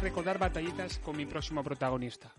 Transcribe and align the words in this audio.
recordar 0.00 0.38
batallitas 0.38 0.98
con 0.98 1.14
mi 1.14 1.26
próximo 1.26 1.62
protagonista. 1.62 2.32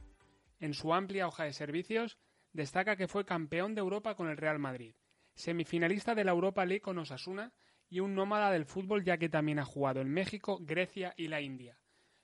En 0.60 0.74
su 0.74 0.96
amplia 0.96 1.28
hoja 1.28 1.44
de 1.44 1.54
servicios 1.54 2.18
destaca 2.54 2.96
que 2.96 3.08
fue 3.08 3.24
campeón 3.24 3.76
de 3.76 3.82
Europa 3.82 4.16
con 4.16 4.30
el 4.30 4.38
Real 4.38 4.58
Madrid, 4.58 4.96
semifinalista 5.36 6.16
de 6.16 6.24
la 6.24 6.32
Europa 6.32 6.66
League 6.66 6.82
con 6.82 6.98
Osasuna 6.98 7.54
y 7.88 8.00
un 8.00 8.16
nómada 8.16 8.52
del 8.52 8.66
fútbol 8.66 9.04
ya 9.04 9.18
que 9.18 9.30
también 9.30 9.60
ha 9.60 9.66
jugado 9.66 10.02
en 10.02 10.10
México, 10.10 10.58
Grecia 10.62 11.14
y 11.18 11.28
la 11.28 11.40
India. 11.42 11.78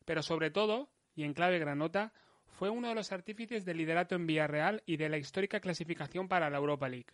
Pero 0.05 0.23
sobre 0.23 0.49
todo, 0.49 0.89
y 1.13 1.23
en 1.23 1.35
clave 1.35 1.59
granota, 1.59 2.13
fue 2.47 2.71
uno 2.71 2.89
de 2.89 2.95
los 2.95 3.11
artífices 3.11 3.63
del 3.63 3.77
liderato 3.77 4.15
en 4.15 4.25
Villarreal 4.25 4.81
y 4.87 4.97
de 4.97 5.09
la 5.09 5.19
histórica 5.19 5.59
clasificación 5.59 6.27
para 6.27 6.49
la 6.49 6.57
Europa 6.57 6.89
League. 6.89 7.13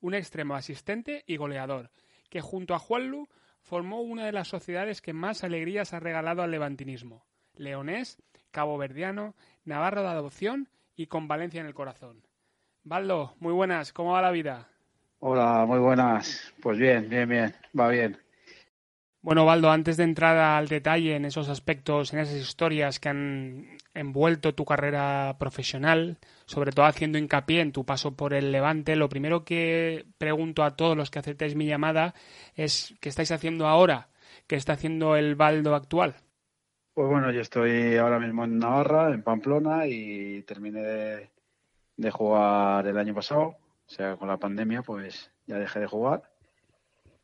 Un 0.00 0.14
extremo 0.14 0.54
asistente 0.54 1.22
y 1.26 1.36
goleador, 1.36 1.90
que 2.30 2.40
junto 2.40 2.74
a 2.74 2.78
Juanlu 2.78 3.28
formó 3.60 4.00
una 4.00 4.24
de 4.24 4.32
las 4.32 4.48
sociedades 4.48 5.02
que 5.02 5.12
más 5.12 5.44
alegrías 5.44 5.92
ha 5.92 6.00
regalado 6.00 6.42
al 6.42 6.50
levantinismo. 6.50 7.26
Leonés, 7.58 8.22
caboverdiano, 8.50 9.34
navarro 9.64 10.02
de 10.02 10.08
adopción 10.08 10.68
y 10.96 11.06
con 11.06 11.28
Valencia 11.28 11.60
en 11.60 11.66
el 11.66 11.74
corazón. 11.74 12.22
Baldo, 12.84 13.34
muy 13.40 13.52
buenas, 13.52 13.92
¿cómo 13.92 14.12
va 14.12 14.22
la 14.22 14.30
vida? 14.30 14.68
Hola, 15.20 15.64
muy 15.66 15.78
buenas. 15.78 16.52
Pues 16.62 16.78
bien, 16.78 17.08
bien, 17.08 17.28
bien, 17.28 17.54
va 17.78 17.88
bien. 17.88 18.18
Bueno, 19.20 19.44
Baldo, 19.44 19.70
antes 19.70 19.96
de 19.96 20.04
entrar 20.04 20.36
al 20.36 20.68
detalle 20.68 21.16
en 21.16 21.24
esos 21.24 21.48
aspectos, 21.48 22.12
en 22.12 22.20
esas 22.20 22.36
historias 22.36 23.00
que 23.00 23.08
han 23.08 23.76
envuelto 23.92 24.54
tu 24.54 24.64
carrera 24.64 25.36
profesional, 25.40 26.18
sobre 26.46 26.70
todo 26.70 26.86
haciendo 26.86 27.18
hincapié 27.18 27.60
en 27.60 27.72
tu 27.72 27.84
paso 27.84 28.14
por 28.14 28.32
el 28.32 28.52
Levante, 28.52 28.94
lo 28.94 29.08
primero 29.08 29.44
que 29.44 30.06
pregunto 30.18 30.62
a 30.62 30.76
todos 30.76 30.96
los 30.96 31.10
que 31.10 31.18
aceptéis 31.18 31.56
mi 31.56 31.66
llamada 31.66 32.14
es 32.54 32.94
¿qué 33.00 33.08
estáis 33.08 33.32
haciendo 33.32 33.66
ahora? 33.66 34.08
¿Qué 34.46 34.54
está 34.54 34.74
haciendo 34.74 35.16
el 35.16 35.34
Baldo 35.34 35.74
actual? 35.74 36.14
Pues 36.98 37.08
bueno, 37.08 37.30
yo 37.30 37.42
estoy 37.42 37.96
ahora 37.96 38.18
mismo 38.18 38.42
en 38.42 38.58
Navarra, 38.58 39.14
en 39.14 39.22
Pamplona, 39.22 39.86
y 39.86 40.42
terminé 40.42 40.82
de, 40.82 41.30
de 41.96 42.10
jugar 42.10 42.88
el 42.88 42.98
año 42.98 43.14
pasado. 43.14 43.44
O 43.86 43.88
sea, 43.88 44.16
con 44.16 44.26
la 44.26 44.36
pandemia, 44.36 44.82
pues 44.82 45.30
ya 45.46 45.58
dejé 45.58 45.78
de 45.78 45.86
jugar 45.86 46.28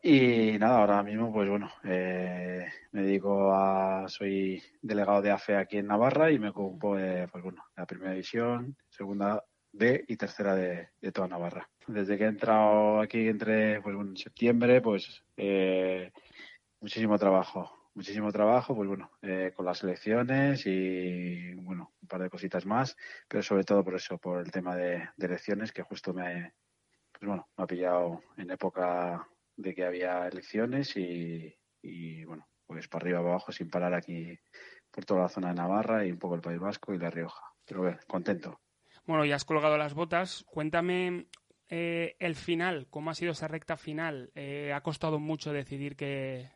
y 0.00 0.58
nada, 0.61 0.78
ahora 0.78 1.03
mismo, 1.03 1.33
pues 1.33 1.48
bueno, 1.48 1.72
eh, 1.83 2.69
me 2.92 3.03
dedico 3.03 3.53
a. 3.53 4.05
Soy 4.06 4.62
delegado 4.81 5.20
de 5.22 5.33
AFE 5.33 5.56
aquí 5.56 5.78
en 5.78 5.88
Navarra 5.88 6.31
y 6.31 6.38
me 6.38 6.50
ocupo 6.50 6.94
de, 6.94 7.27
pues 7.27 7.42
bueno, 7.42 7.64
la 7.77 7.84
primera 7.84 8.12
división, 8.12 8.77
segunda 8.91 9.42
B 9.72 10.05
y 10.06 10.16
tercera 10.16 10.55
de, 10.55 10.91
toda 11.12 11.27
Navarra. 11.27 11.69
Desde 11.88 12.16
que 12.16 12.25
he 12.25 12.28
entrado 12.28 13.00
aquí 13.00 13.27
entre, 13.27 13.81
pues 13.81 13.97
bueno, 13.97 14.11
en 14.11 14.19
septiembre, 14.19 14.81
pues 14.81 15.25
eh, 15.36 16.12
muchísimo 16.81 17.19
trabajo, 17.19 17.73
muchísimo 17.95 18.33
trabajo, 18.33 18.75
pues 18.75 18.89
bueno, 18.89 19.11
eh, 19.23 19.53
con 19.55 19.64
las 19.64 19.83
elecciones 19.83 20.67
y 20.67 21.55
bueno, 21.55 21.92
un 22.03 22.09
par 22.09 22.23
de 22.23 22.31
cositas 22.31 22.67
más, 22.67 22.97
pero 23.28 23.42
sobre 23.42 23.64
todo 23.64 23.84
por 23.84 23.95
eso, 23.95 24.19
por 24.19 24.41
el 24.41 24.50
tema 24.50 24.77
de, 24.77 25.09
elecciones 25.19 25.73
que 25.73 25.83
justo 25.83 26.12
me, 26.12 26.55
pues 27.12 27.27
bueno, 27.27 27.48
me 27.56 27.65
ha 27.65 27.67
pillado 27.67 28.22
en 28.37 28.50
época 28.50 29.27
de 29.56 29.75
que 29.75 29.84
había 29.84 30.27
elecciones 30.27 30.97
y, 30.97 32.25
bueno, 32.25 32.48
pues 32.67 32.89
para 32.89 33.05
arriba, 33.05 33.20
para 33.20 33.31
abajo, 33.31 33.53
sin 33.53 33.70
parar 33.70 33.95
aquí 33.95 34.39
por 34.91 35.05
toda 35.05 35.22
la 35.22 35.28
zona 35.28 35.48
de 35.48 35.55
Navarra 35.55 36.05
y 36.05 36.11
un 36.11 36.19
poco 36.19 36.34
el 36.34 36.41
País 36.41 36.59
Vasco 36.59 36.92
y 36.95 36.98
La 36.98 37.11
Rioja. 37.11 37.42
Pero 37.65 37.82
bueno, 37.82 37.99
contento. 38.06 38.61
Bueno, 39.06 39.25
ya 39.25 39.37
has 39.37 39.44
colgado 39.44 39.76
las 39.76 39.94
botas. 39.94 40.44
Cuéntame 40.49 41.26
eh, 41.69 42.16
el 42.19 42.34
final, 42.34 42.87
cómo 42.91 43.11
ha 43.11 43.15
sido 43.15 43.32
esa 43.32 43.49
recta 43.49 43.76
final. 43.76 44.31
Eh, 44.34 44.72
¿Ha 44.72 44.82
costado 44.82 45.19
mucho 45.19 45.53
decidir 45.53 45.97
que, 45.97 46.50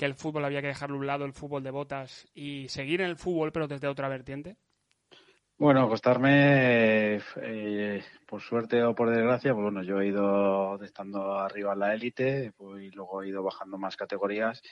que 0.00 0.06
el 0.06 0.14
fútbol 0.14 0.46
había 0.46 0.62
que 0.62 0.68
dejarlo 0.68 0.96
a 0.96 0.98
un 0.98 1.06
lado, 1.06 1.26
el 1.26 1.34
fútbol 1.34 1.62
de 1.62 1.70
botas, 1.70 2.26
y 2.32 2.66
seguir 2.70 3.02
en 3.02 3.10
el 3.10 3.18
fútbol, 3.18 3.52
pero 3.52 3.68
desde 3.68 3.86
otra 3.86 4.08
vertiente? 4.08 4.56
Bueno, 5.58 5.82
acostarme, 5.82 7.16
eh, 7.36 8.02
por 8.26 8.40
suerte 8.40 8.82
o 8.82 8.94
por 8.94 9.10
desgracia, 9.10 9.52
pues 9.52 9.62
bueno, 9.62 9.82
yo 9.82 10.00
he 10.00 10.06
ido 10.06 10.82
estando 10.82 11.34
arriba 11.34 11.74
en 11.74 11.78
la 11.80 11.92
élite 11.92 12.54
pues, 12.56 12.82
y 12.82 12.90
luego 12.92 13.22
he 13.22 13.28
ido 13.28 13.42
bajando 13.42 13.76
más 13.76 13.94
categorías 13.94 14.62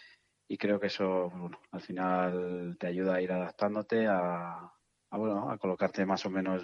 y 0.49 0.57
creo 0.57 0.81
que 0.81 0.87
eso, 0.87 1.29
pues 1.31 1.43
bueno, 1.43 1.61
al 1.73 1.81
final 1.83 2.77
te 2.81 2.87
ayuda 2.87 3.17
a 3.17 3.21
ir 3.21 3.31
adaptándote, 3.31 4.07
a, 4.07 4.73
bueno, 5.11 5.51
a 5.51 5.59
colocarte 5.59 6.07
más 6.07 6.25
o 6.25 6.31
menos, 6.31 6.63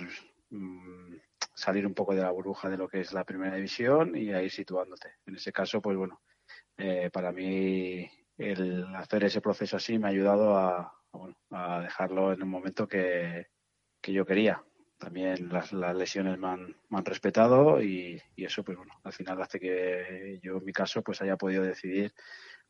mm, 0.48 1.16
salir 1.54 1.86
un 1.86 1.92
poco 1.92 2.14
de 2.14 2.22
la 2.22 2.30
burbuja 2.30 2.70
de 2.70 2.78
lo 2.78 2.88
que 2.88 3.00
es 3.00 3.12
la 3.12 3.24
primera 3.24 3.56
división 3.56 4.16
y 4.16 4.32
a 4.32 4.42
ir 4.42 4.50
situándote. 4.50 5.16
En 5.26 5.36
ese 5.36 5.52
caso, 5.52 5.82
pues 5.82 5.98
bueno, 5.98 6.22
eh, 6.78 7.10
para 7.12 7.30
mí 7.30 8.08
el 8.38 8.84
hacer 8.96 9.24
ese 9.24 9.40
proceso 9.40 9.76
así 9.76 9.98
me 9.98 10.08
ha 10.08 10.10
ayudado 10.10 10.56
a, 10.56 10.92
bueno, 11.12 11.36
a 11.50 11.80
dejarlo 11.80 12.32
en 12.32 12.42
un 12.42 12.48
momento 12.48 12.88
que 12.88 13.46
que 14.04 14.12
yo 14.12 14.26
quería. 14.26 14.62
También 14.98 15.48
las, 15.48 15.72
lesiones 15.72 16.38
me 16.38 16.48
han, 16.48 17.04
respetado 17.04 17.82
y, 17.82 18.20
eso, 18.36 18.62
pues 18.62 18.76
bueno, 18.76 18.92
al 19.02 19.12
final 19.14 19.40
hace 19.40 19.58
que 19.58 20.38
yo 20.42 20.58
en 20.58 20.64
mi 20.64 20.72
caso 20.72 21.02
pues 21.02 21.22
haya 21.22 21.36
podido 21.36 21.62
decidir 21.62 22.12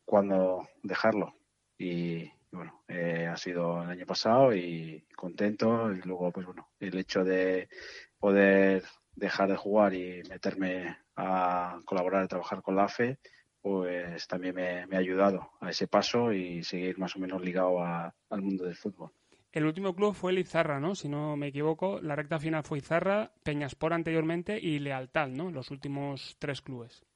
cuándo 0.04 0.69
dejarlo. 0.82 1.34
Y, 1.76 2.30
bueno, 2.53 2.84
eh, 2.86 3.26
ha 3.26 3.36
sido 3.36 3.82
el 3.82 3.91
año 3.91 4.06
pasado 4.06 4.54
y 4.54 5.04
contento. 5.16 5.92
Y 5.92 6.03
luego, 6.03 6.30
pues 6.30 6.47
bueno, 6.47 6.70
el 6.78 6.97
hecho 6.98 7.24
de 7.24 7.69
poder 8.16 8.84
dejar 9.16 9.50
de 9.50 9.56
jugar 9.56 9.92
y 9.92 10.22
meterme 10.28 10.97
a 11.16 11.80
colaborar, 11.84 12.22
a 12.22 12.28
trabajar 12.28 12.62
con 12.62 12.76
la 12.76 12.84
AFE, 12.84 13.19
pues 13.64 14.28
también 14.28 14.54
me, 14.56 14.94
ha 14.94 14.98
ayudado 14.98 15.52
a 15.58 15.70
ese 15.70 15.88
paso 15.88 16.34
y 16.34 16.62
seguir 16.62 16.98
más 16.98 17.16
o 17.16 17.19
menos 17.19 17.42
ligado 17.42 17.82
al 17.82 18.42
mundo 18.42 18.64
del 18.64 18.76
fútbol. 18.76 19.10
El 19.52 19.64
último 19.64 19.97
club 19.97 20.12
fue 20.12 20.32
el 20.32 20.38
Izarra, 20.38 20.78
¿no? 20.78 20.94
Si 20.94 21.08
no 21.08 21.34
me 21.38 21.47
equivoco, 21.47 21.98
la 22.03 22.14
recta 22.14 22.38
final 22.38 22.62
fue 22.62 22.76
Izarra, 22.76 23.32
Peñaspor 23.42 23.94
anteriormente 23.94 24.58
y 24.60 24.80
Lealtad, 24.80 25.28
¿no? 25.28 25.50
Los 25.50 25.70
últimos 25.70 26.36
tres 26.38 26.60
clubes. 26.60 27.06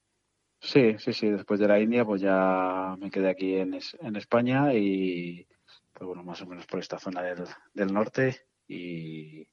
Sí, 0.58 0.97
sí, 0.98 1.12
sí. 1.12 1.28
Después 1.28 1.60
de 1.60 1.69
la 1.69 1.78
India, 1.78 2.06
pues 2.06 2.22
ya 2.22 2.97
me 2.98 3.10
quedé 3.10 3.28
aquí 3.28 3.56
en, 3.56 3.78
en 4.00 4.16
España 4.16 4.72
y, 4.72 5.47
pues 5.92 6.06
bueno, 6.06 6.25
más 6.25 6.41
o 6.41 6.47
menos 6.47 6.64
por 6.66 6.81
esta 6.81 6.98
zona 6.98 7.20
del, 7.20 7.44
del 7.75 7.92
norte 7.92 8.41
y, 8.66 9.47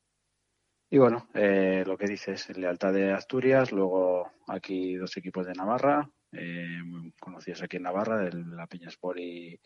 y 0.89 0.97
bueno, 0.97 1.27
eh, 1.33 1.83
lo 1.85 1.97
que 1.97 2.07
dices, 2.07 2.57
Lealtad 2.57 2.93
de 2.93 3.11
Asturias, 3.11 3.73
luego 3.73 4.31
aquí 4.47 4.95
dos 4.95 5.17
equipos 5.17 5.45
de 5.45 5.53
Navarra, 5.53 6.09
eh, 6.37 6.79
conocidos 7.19 7.63
aquí 7.63 7.77
en 7.77 7.83
Navarra, 7.83 8.27
el, 8.27 8.55
la 8.55 8.67
Peñaspor 8.67 9.19
y, 9.19 9.59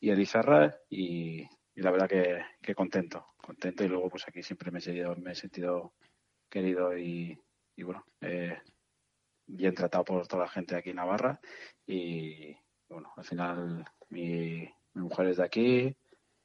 y 0.00 0.12
Izarra 0.12 0.74
y 0.88 1.46
y 1.74 1.82
la 1.82 1.90
verdad 1.90 2.08
que, 2.62 2.74
contento, 2.74 3.26
contento 3.36 3.84
y 3.84 3.88
luego 3.88 4.08
pues 4.08 4.26
aquí 4.28 4.42
siempre 4.42 4.70
me 4.70 4.78
he 4.78 4.82
sentido, 4.82 5.16
me 5.16 5.32
he 5.32 5.34
sentido 5.34 5.94
querido 6.48 6.96
y, 6.96 7.36
bueno, 7.78 8.04
eh, 8.20 8.58
bien 9.46 9.74
tratado 9.74 10.04
por 10.04 10.26
toda 10.28 10.44
la 10.44 10.50
gente 10.50 10.76
aquí 10.76 10.90
en 10.90 10.96
Navarra 10.96 11.40
y 11.86 12.56
bueno, 12.88 13.12
al 13.16 13.24
final 13.24 13.84
mi, 14.10 14.68
mujer 14.94 15.26
es 15.28 15.38
de 15.38 15.44
aquí, 15.44 15.96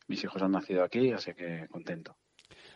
mis 0.08 0.24
hijos 0.24 0.42
han 0.42 0.52
nacido 0.52 0.84
aquí, 0.84 1.12
así 1.12 1.34
que 1.36 1.68
contento. 1.70 2.18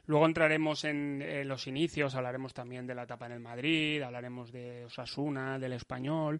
Luego 0.05 0.27
entraremos 0.27 0.83
en, 0.83 1.47
los 1.47 1.65
inicios, 1.65 2.13
hablaremos 2.13 2.53
también 2.53 2.85
de 2.85 2.93
la 2.93 3.03
etapa 3.03 3.25
en 3.25 3.31
el 3.31 3.39
Madrid, 3.39 4.03
hablaremos 4.03 4.51
de 4.51 4.85
Osasuna, 4.85 5.57
del 5.57 5.73
español. 5.73 6.39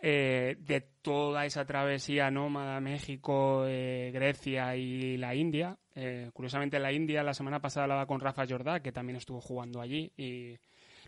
Eh, 0.00 0.56
de 0.60 0.80
toda 1.02 1.44
esa 1.44 1.64
travesía 1.64 2.30
nómada 2.30 2.80
México, 2.80 3.64
eh, 3.66 4.10
Grecia 4.12 4.76
y 4.76 5.16
la 5.16 5.34
India. 5.34 5.76
Eh, 5.94 6.30
curiosamente, 6.32 6.78
la 6.78 6.92
India 6.92 7.24
la 7.24 7.34
semana 7.34 7.60
pasada 7.60 7.84
hablaba 7.84 8.06
con 8.06 8.20
Rafa 8.20 8.46
Jordá, 8.46 8.80
que 8.80 8.92
también 8.92 9.16
estuvo 9.16 9.40
jugando 9.40 9.80
allí. 9.80 10.12
Y 10.16 10.56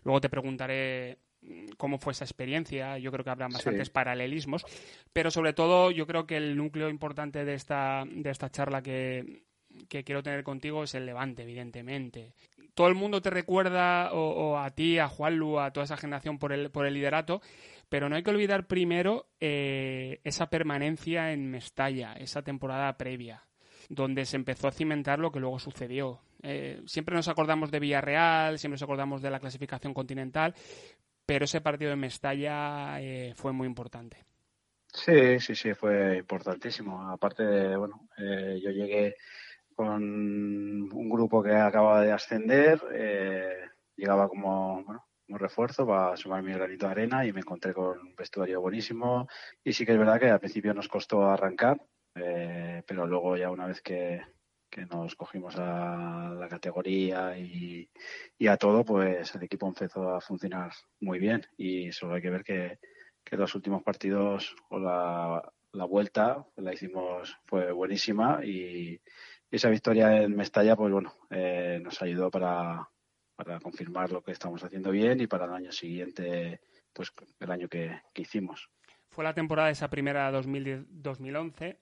luego 0.03 0.19
te 0.19 0.27
preguntaré 0.27 1.19
mm, 1.41 1.69
cómo 1.77 1.99
fue 1.99 2.11
esa 2.11 2.25
experiencia. 2.25 2.97
Yo 2.97 3.11
creo 3.11 3.23
que 3.23 3.29
habrá 3.29 3.47
bastantes 3.47 3.89
paralelismos. 3.89 4.65
Pero 5.13 5.31
sobre 5.31 5.53
todo, 5.53 5.91
yo 5.91 6.05
creo 6.05 6.27
que 6.27 6.35
el 6.35 6.57
núcleo 6.57 6.89
importante 6.89 7.45
de 7.45 7.53
esta, 7.53 8.03
de 8.05 8.29
esta 8.29 8.49
charla 8.49 8.81
que, 8.81 9.43
quiero 9.87 10.21
tener 10.21 10.43
contigo 10.43 10.83
es 10.83 10.95
el 10.95 11.05
Levante, 11.05 11.43
evidentemente. 11.43 12.33
Todo 12.73 12.87
el 12.87 12.95
mundo 12.95 13.21
te 13.21 13.29
recuerda, 13.29 14.11
o, 14.11 14.57
a 14.57 14.69
ti, 14.71 14.99
a 14.99 15.07
Juanlu, 15.07 15.59
a 15.59 15.71
toda 15.71 15.85
esa 15.85 15.97
generación 15.97 16.39
por 16.39 16.51
el, 16.51 16.71
por 16.71 16.85
el 16.85 16.93
liderato, 16.93 17.41
pero 17.91 18.07
no 18.07 18.15
hay 18.15 18.23
que 18.23 18.29
olvidar 18.31 18.67
primero 18.67 19.25
eh, 19.41 20.21
esa 20.23 20.49
permanencia 20.49 21.33
en 21.33 21.51
Mestalla, 21.51 22.13
esa 22.13 22.41
temporada 22.41 22.95
previa, 22.95 23.43
donde 23.89 24.23
se 24.23 24.37
empezó 24.37 24.69
a 24.69 24.71
cimentar 24.71 25.19
lo 25.19 25.29
que 25.29 25.41
luego 25.41 25.59
sucedió. 25.59 26.21
Eh, 26.41 26.81
siempre 26.85 27.15
nos 27.15 27.27
acordamos 27.27 27.69
de 27.69 27.81
Villarreal, 27.81 28.57
siempre 28.59 28.75
nos 28.75 28.83
acordamos 28.83 29.21
de 29.21 29.29
la 29.29 29.41
clasificación 29.41 29.93
continental, 29.93 30.55
pero 31.25 31.43
ese 31.43 31.59
partido 31.59 31.89
de 31.89 31.97
Mestalla 31.97 33.01
eh, 33.01 33.33
fue 33.35 33.51
muy 33.51 33.67
importante. 33.67 34.23
Sí, 34.87 35.41
sí, 35.41 35.53
sí, 35.53 35.73
fue 35.73 36.19
importantísimo. 36.19 37.09
Aparte 37.09 37.43
de, 37.43 37.75
bueno, 37.75 38.07
yo 38.17 38.71
llegué 38.71 39.17
con 39.75 40.01
un 40.01 41.09
grupo 41.09 41.43
que 41.43 41.53
acababa 41.53 42.01
de 42.01 42.13
ascender, 42.13 42.79
llegaba 43.97 44.29
como, 44.29 44.81
bueno, 44.85 45.03
un 45.33 45.39
refuerzo 45.39 45.85
para 45.85 46.15
sumar 46.17 46.43
mi 46.43 46.53
granito 46.53 46.85
de 46.85 46.91
arena 46.91 47.25
y 47.25 47.33
me 47.33 47.41
encontré 47.41 47.73
con 47.73 47.99
un 47.99 48.15
vestuario 48.15 48.61
buenísimo. 48.61 49.27
Y 49.63 49.73
sí 49.73 49.85
que 49.85 49.93
es 49.93 49.97
verdad 49.97 50.19
que 50.19 50.29
al 50.29 50.39
principio 50.39 50.73
nos 50.73 50.87
costó 50.87 51.25
arrancar 51.25 51.77
eh, 52.15 52.83
pero 52.85 53.05
luego 53.07 53.37
ya 53.37 53.49
una 53.49 53.67
vez 53.67 53.81
que, 53.81 54.21
que 54.69 54.85
nos 54.85 55.15
cogimos 55.15 55.55
a 55.57 56.33
la 56.37 56.47
categoría 56.49 57.37
y, 57.37 57.89
y, 58.37 58.47
a 58.47 58.57
todo, 58.57 58.83
pues 58.83 59.33
el 59.35 59.43
equipo 59.43 59.67
empezó 59.67 60.09
a 60.15 60.21
funcionar 60.21 60.71
muy 60.99 61.19
bien. 61.19 61.45
Y 61.57 61.91
solo 61.91 62.15
hay 62.15 62.21
que 62.21 62.29
ver 62.29 62.43
que, 62.43 62.79
que 63.23 63.37
los 63.37 63.55
últimos 63.55 63.83
partidos 63.83 64.55
o 64.69 64.79
la, 64.79 65.41
la 65.73 65.85
vuelta 65.85 66.45
la 66.57 66.73
hicimos, 66.73 67.37
fue 67.45 67.71
buenísima 67.71 68.41
y 68.43 68.99
esa 69.49 69.69
victoria 69.69 70.21
en 70.21 70.35
Mestalla, 70.35 70.75
pues 70.75 70.91
bueno, 70.93 71.13
eh, 71.29 71.79
nos 71.83 72.01
ayudó 72.01 72.31
para, 72.31 72.89
para 73.35 73.59
confirmar 73.59 74.11
lo 74.11 74.21
que 74.21 74.31
estamos 74.31 74.63
haciendo 74.63 74.91
bien 74.91 75.21
y 75.21 75.27
para 75.27 75.45
el 75.45 75.53
año 75.53 75.71
siguiente, 75.71 76.61
pues 76.93 77.11
el 77.39 77.51
año 77.51 77.67
que, 77.67 78.01
que 78.13 78.21
hicimos. 78.21 78.69
Fue 79.09 79.23
la 79.23 79.33
temporada 79.33 79.69
esa 79.69 79.89
primera 79.89 80.31
2011 80.31 81.77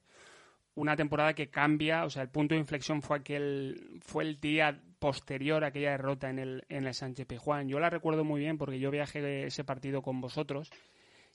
una 0.79 0.95
temporada 0.95 1.33
que 1.33 1.49
cambia, 1.49 2.05
o 2.05 2.09
sea, 2.09 2.21
el 2.21 2.29
punto 2.29 2.55
de 2.55 2.61
inflexión 2.61 3.01
fue 3.01 3.17
aquel, 3.17 3.99
fue 4.01 4.23
el 4.23 4.39
día 4.39 4.81
posterior 4.99 5.63
a 5.63 5.67
aquella 5.67 5.91
derrota 5.91 6.29
en 6.29 6.39
el, 6.39 6.65
en 6.69 6.87
el 6.87 6.93
Sánchez 6.93 7.27
Pijuán. 7.27 7.67
Yo 7.67 7.79
la 7.79 7.89
recuerdo 7.89 8.23
muy 8.23 8.39
bien 8.39 8.57
porque 8.57 8.79
yo 8.79 8.89
viajé 8.89 9.45
ese 9.45 9.63
partido 9.65 10.01
con 10.01 10.21
vosotros 10.21 10.71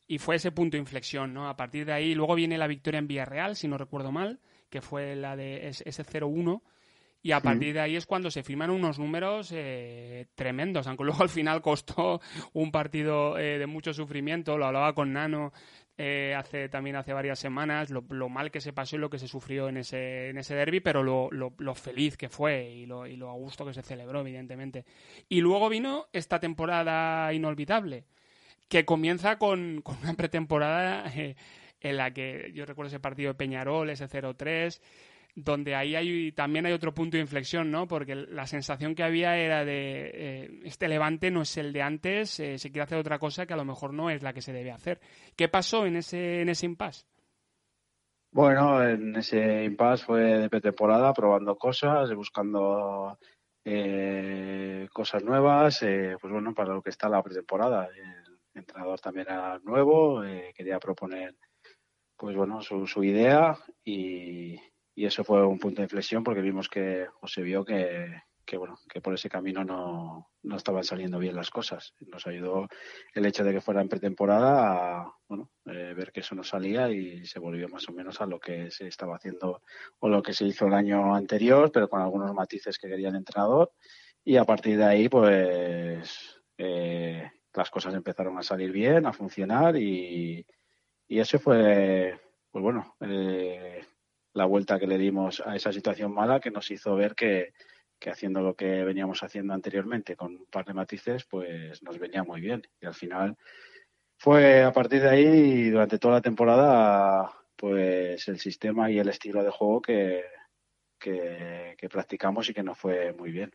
y 0.07 0.19
fue 0.19 0.37
ese 0.37 0.51
punto 0.51 0.77
de 0.77 0.81
inflexión, 0.81 1.35
¿no? 1.35 1.49
A 1.49 1.57
partir 1.57 1.85
de 1.85 1.93
ahí, 1.93 2.15
luego 2.15 2.35
viene 2.35 2.57
la 2.57 2.67
victoria 2.67 2.99
en 2.99 3.07
Villarreal, 3.07 3.55
si 3.55 3.69
no 3.69 3.77
recuerdo 3.77 4.13
mal, 4.13 4.41
que 4.71 4.81
fue 4.81 5.15
la 5.15 5.37
de 5.37 5.69
ese 5.69 6.05
0-1. 6.05 6.63
Y 7.25 7.33
a 7.33 7.41
partir 7.41 7.73
de 7.73 7.81
ahí 7.81 7.97
es 7.97 8.05
cuando 8.05 8.31
se 8.31 8.43
firman 8.43 8.69
unos 8.69 8.99
números 8.99 9.51
eh, 9.51 10.27
tremendos, 10.35 10.87
aunque 10.87 11.05
luego 11.05 11.23
al 11.23 11.31
final 11.31 11.63
costó 11.63 12.21
un 12.53 12.71
partido 12.71 13.39
eh, 13.39 13.59
de 13.59 13.67
mucho 13.67 13.95
sufrimiento. 13.95 14.59
Lo 14.59 14.67
hablaba 14.67 14.95
con 14.95 15.15
Nano 15.15 15.51
eh, 15.97 16.35
hace 16.37 16.69
también 16.69 16.97
hace 16.97 17.15
varias 17.15 17.39
semanas, 17.39 17.89
lo, 17.89 18.03
mal 18.29 18.51
que 18.51 18.61
se 18.61 18.75
pasó 18.75 18.97
y 18.97 18.99
lo 18.99 19.09
que 19.09 19.19
se 19.19 19.27
sufrió 19.27 19.71
en 19.71 19.79
ese, 19.79 20.29
en 20.29 20.37
ese 20.37 20.55
derby, 20.55 20.81
pero 20.81 21.03
lo, 21.03 21.31
lo, 21.31 21.75
feliz 21.75 22.19
que 22.19 22.29
fue 22.29 22.69
y 22.69 22.85
lo, 22.85 23.07
y 23.07 23.17
lo 23.17 23.31
a 23.31 23.35
gusto 23.35 23.65
que 23.65 23.73
se 23.73 23.81
celebró, 23.81 24.21
evidentemente. 24.21 24.85
Y 25.31 25.41
luego 25.41 25.71
vino 25.71 26.09
esta 26.13 26.41
temporada 26.41 27.33
inolvidable 27.33 28.05
que 28.69 28.85
comienza 28.85 29.39
con, 29.39 29.83
una 30.03 30.13
pretemporada 30.13 31.11
eh, 31.17 31.37
en 31.81 31.97
la 31.97 32.13
que 32.13 32.51
yo 32.55 32.67
recuerdo 32.67 32.89
ese 32.89 33.01
partido 33.01 33.29
de 33.29 33.39
Peñarol, 33.39 33.89
ese 33.89 34.09
0-3, 34.09 34.81
donde 35.35 35.75
ahí 35.75 35.97
hay, 35.97 36.33
también 36.33 36.67
hay 36.67 36.73
otro 36.73 36.95
punto 36.95 37.17
de 37.17 37.23
inflexión, 37.23 37.71
¿no? 37.71 37.89
Porque 37.89 38.15
la 38.15 38.47
sensación 38.47 38.95
que 38.95 39.03
había 39.03 39.37
era 39.37 39.65
de 39.65 40.11
eh, 40.15 40.61
este 40.65 40.89
levante 40.89 41.31
no 41.31 41.43
es 41.43 41.57
el 41.57 41.73
de 41.73 41.83
antes, 41.83 42.39
eh, 42.41 42.59
se 42.59 42.71
quiere 42.71 42.85
hacer 42.85 42.99
otra 42.99 43.19
cosa 43.19 43.47
que 43.47 43.55
a 43.55 43.57
lo 43.57 43.65
mejor 43.65 43.93
no 43.93 44.11
es 44.11 44.23
la 44.23 44.33
que 44.33 44.43
se 44.43 44.53
debe 44.53 44.71
hacer. 44.71 45.01
¿Qué 45.37 45.49
pasó 45.49 45.87
en 45.87 45.97
ese, 45.97 46.43
en 46.43 46.49
ese 46.49 46.67
impasse? 46.67 47.07
Bueno, 48.31 48.83
en 48.83 49.15
ese 49.17 49.65
impasse 49.65 50.05
fue 50.05 50.21
de 50.23 50.51
pretemporada, 50.51 51.13
probando 51.13 51.57
cosas, 51.57 52.13
buscando 52.15 53.19
cosas 54.93 55.25
nuevas, 55.25 55.79
pues 55.81 56.33
bueno, 56.33 56.53
para 56.53 56.75
lo 56.75 56.83
que 56.83 56.91
está 56.91 57.09
la 57.09 57.23
pretemporada 57.23 57.89
entrenador 58.55 59.01
también 59.01 59.27
era 59.29 59.59
nuevo, 59.65 60.25
eh, 60.25 60.53
quería 60.57 60.79
proponer 60.79 61.35
pues 62.17 62.37
bueno 62.37 62.63
su, 62.63 62.87
su 62.87 63.03
idea 63.03 63.57
y, 63.85 64.59
y, 64.95 65.07
eso 65.07 65.25
fue 65.25 65.45
un 65.47 65.59
punto 65.59 65.81
de 65.81 65.87
inflexión 65.87 66.23
porque 66.23 66.41
vimos 66.41 66.69
que 66.69 67.07
o 67.21 67.29
se 67.29 67.43
vio 67.43 67.65
que, 67.65 68.23
que 68.45 68.57
bueno 68.57 68.77
que 68.89 69.01
por 69.01 69.15
ese 69.15 69.29
camino 69.29 69.65
no, 69.65 70.31
no 70.43 70.57
estaban 70.57 70.85
saliendo 70.85 71.19
bien 71.19 71.37
las 71.37 71.51
cosas. 71.51 71.95
Nos 72.01 72.27
ayudó 72.27 72.69
el 73.15 73.27
hecho 73.27 73.45
de 73.45 73.53
que 73.53 73.61
fuera 73.61 73.81
en 73.81 73.89
pretemporada 73.89 75.01
a 75.01 75.15
bueno 75.29 75.51
eh, 75.67 75.95
ver 75.97 76.13
que 76.13 76.21
eso 76.21 76.35
no 76.35 76.45
salía 76.45 76.91
y 76.91 77.25
se 77.27 77.39
volvió 77.39 77.69
más 77.69 77.89
o 77.89 77.93
menos 77.93 78.21
a 78.21 78.27
lo 78.27 78.39
que 78.39 78.71
se 78.71 78.87
estaba 78.87 79.17
haciendo 79.17 79.63
o 79.99 80.09
lo 80.09 80.23
que 80.23 80.33
se 80.33 80.47
hizo 80.47 80.67
el 80.67 80.75
año 80.75 81.15
anterior 81.15 81.71
pero 81.73 81.89
con 81.89 82.01
algunos 82.01 82.35
matices 82.35 82.79
que 82.79 82.89
quería 82.89 83.09
el 83.09 83.17
entrenador. 83.17 83.73
Y 84.25 84.37
a 84.37 84.45
partir 84.45 84.79
de 84.79 84.85
ahí 84.85 85.09
pues 85.09 86.41
eh, 86.59 87.31
las 87.55 87.71
cosas 87.71 87.95
empezaron 87.95 88.39
a 88.39 88.43
salir 88.43 88.73
bien, 88.73 89.07
a 89.07 89.13
funcionar 89.13 89.77
y, 89.77 90.47
y 91.07 91.19
eso 91.19 91.39
fue, 91.39 92.19
pues 92.51 92.63
bueno, 92.63 92.97
eh, 93.01 93.85
la 94.35 94.45
vuelta 94.45 94.79
que 94.79 94.87
le 94.87 94.99
dimos 94.99 95.43
a 95.45 95.57
esa 95.57 95.73
situación 95.73 96.13
mala 96.13 96.41
que 96.41 96.51
nos 96.51 96.71
hizo 96.71 96.95
ver 96.97 97.15
que, 97.15 97.53
que, 97.99 98.11
haciendo 98.11 98.41
lo 98.41 98.55
que 98.55 98.85
veníamos 98.85 99.23
haciendo 99.23 99.55
anteriormente 99.55 100.17
con 100.17 100.35
un 100.35 100.47
par 100.47 100.65
de 100.65 100.75
matices, 100.75 101.25
pues 101.25 101.83
nos 101.83 101.99
venía 101.99 102.23
muy 102.25 102.41
bien. 102.41 102.63
Y 102.81 102.87
al 102.87 102.95
final 102.95 103.37
fue 104.19 104.63
a 104.63 104.73
partir 104.73 105.03
de 105.03 105.09
ahí, 105.09 105.71
durante 105.71 105.99
toda 105.99 106.15
la 106.15 106.21
temporada, 106.21 107.33
pues 107.57 108.29
el 108.29 108.39
sistema 108.39 108.91
y 108.91 108.99
el 108.99 109.09
estilo 109.09 109.43
de 109.43 109.51
juego 109.51 109.81
que, 109.81 110.25
que, 110.99 111.75
que 111.79 111.89
practicamos 111.89 112.49
y 112.49 112.55
que 112.55 112.63
nos 112.63 112.79
fue 112.79 113.13
muy 113.13 113.31
bien. 113.31 113.53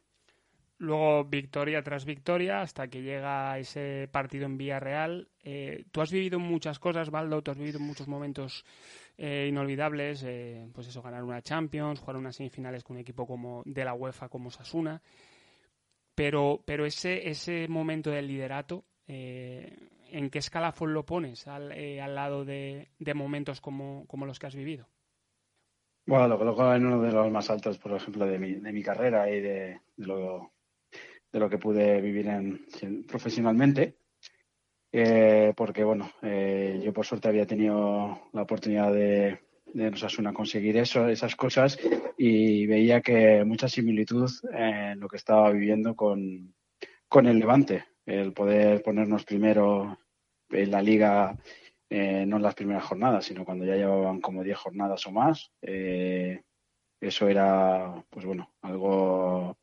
Luego 0.79 1.25
victoria 1.25 1.83
tras 1.83 2.05
victoria 2.05 2.61
hasta 2.61 2.87
que 2.87 3.01
llega 3.01 3.59
ese 3.59 4.07
partido 4.09 4.45
en 4.45 4.57
Villarreal. 4.57 5.27
Eh, 5.43 5.83
tú 5.91 5.99
has 5.99 6.09
vivido 6.09 6.39
muchas 6.39 6.79
cosas, 6.79 7.09
Baldo, 7.09 7.41
tú 7.41 7.51
has 7.51 7.57
vivido 7.57 7.81
muchos 7.81 8.07
momentos 8.07 8.63
eh, 9.17 9.47
inolvidables, 9.49 10.23
eh, 10.23 10.69
pues 10.73 10.87
eso, 10.87 11.01
ganar 11.01 11.25
una 11.25 11.41
Champions, 11.41 11.99
jugar 11.99 12.15
unas 12.15 12.37
semifinales 12.37 12.85
con 12.85 12.95
un 12.95 13.01
equipo 13.01 13.27
como 13.27 13.61
de 13.65 13.83
la 13.83 13.93
UEFA 13.93 14.29
como 14.29 14.51
Sasuna. 14.51 15.01
Pero, 16.15 16.63
pero 16.65 16.85
ese, 16.85 17.29
ese 17.29 17.67
momento 17.67 18.09
del 18.09 18.27
liderato, 18.27 18.85
¿en 19.05 20.29
qué 20.29 20.39
escalafón 20.39 20.93
lo 20.93 21.05
pones 21.05 21.45
al, 21.47 21.73
al 21.73 22.15
lado 22.15 22.45
de, 22.45 22.89
de 22.99 23.13
momentos 23.13 23.59
como, 23.59 24.05
como 24.07 24.25
los 24.25 24.39
que 24.39 24.47
has 24.47 24.55
vivido? 24.55 24.87
Bueno, 26.05 26.27
lo 26.27 26.37
coloco 26.37 26.73
en 26.73 26.85
uno 26.85 27.01
de 27.01 27.11
los 27.11 27.29
más 27.31 27.49
altos, 27.49 27.77
por 27.77 27.91
ejemplo, 27.93 28.25
de 28.25 28.39
mi, 28.39 28.55
de 28.55 28.71
mi 28.71 28.81
carrera 28.81 29.29
y 29.29 29.39
de, 29.41 29.81
de, 29.95 30.07
lo, 30.07 30.51
de 31.31 31.39
lo 31.39 31.49
que 31.49 31.57
pude 31.57 32.01
vivir 32.01 32.27
en, 32.27 32.65
profesionalmente. 33.07 33.95
Eh, 34.91 35.53
porque, 35.55 35.83
bueno, 35.83 36.11
eh, 36.23 36.81
yo 36.83 36.91
por 36.93 37.05
suerte 37.05 37.27
había 37.27 37.45
tenido 37.45 38.29
la 38.33 38.41
oportunidad 38.41 38.91
de, 38.91 39.39
de 39.65 39.87
Osasuna 39.89 40.33
conseguir 40.33 40.77
eso, 40.77 41.07
esas 41.07 41.35
cosas 41.35 41.77
y 42.17 42.65
veía 42.65 43.01
que 43.01 43.43
mucha 43.45 43.67
similitud 43.67 44.29
en 44.51 44.99
lo 44.99 45.07
que 45.07 45.17
estaba 45.17 45.51
viviendo 45.51 45.95
con, 45.95 46.55
con 47.07 47.27
el 47.27 47.37
Levante. 47.37 47.85
El 48.05 48.33
poder 48.33 48.81
ponernos 48.81 49.23
primero 49.23 49.99
en 50.49 50.71
la 50.71 50.81
liga, 50.81 51.37
eh, 51.87 52.25
no 52.25 52.37
en 52.37 52.43
las 52.43 52.55
primeras 52.55 52.83
jornadas, 52.83 53.25
sino 53.25 53.45
cuando 53.45 53.65
ya 53.65 53.75
llevaban 53.75 54.19
como 54.19 54.43
10 54.43 54.57
jornadas 54.57 55.05
o 55.05 55.11
más. 55.11 55.51
Eso 55.61 57.29
era, 57.29 58.03
pues 58.09 58.25
bueno, 58.25 58.51
algo 58.61 59.58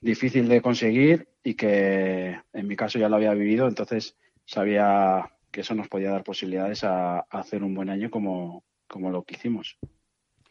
difícil 0.00 0.48
de 0.48 0.62
conseguir 0.62 1.28
y 1.42 1.54
que 1.54 2.40
en 2.52 2.66
mi 2.66 2.76
caso 2.76 2.98
ya 2.98 3.08
lo 3.08 3.16
había 3.16 3.34
vivido, 3.34 3.66
entonces 3.66 4.16
sabía 4.44 5.32
que 5.50 5.62
eso 5.62 5.74
nos 5.74 5.88
podía 5.88 6.10
dar 6.10 6.24
posibilidades 6.24 6.84
a, 6.84 7.20
hacer 7.20 7.62
un 7.62 7.74
buen 7.74 7.90
año 7.90 8.10
como, 8.10 8.64
como 8.86 9.10
lo 9.10 9.22
que 9.22 9.34
hicimos. 9.34 9.78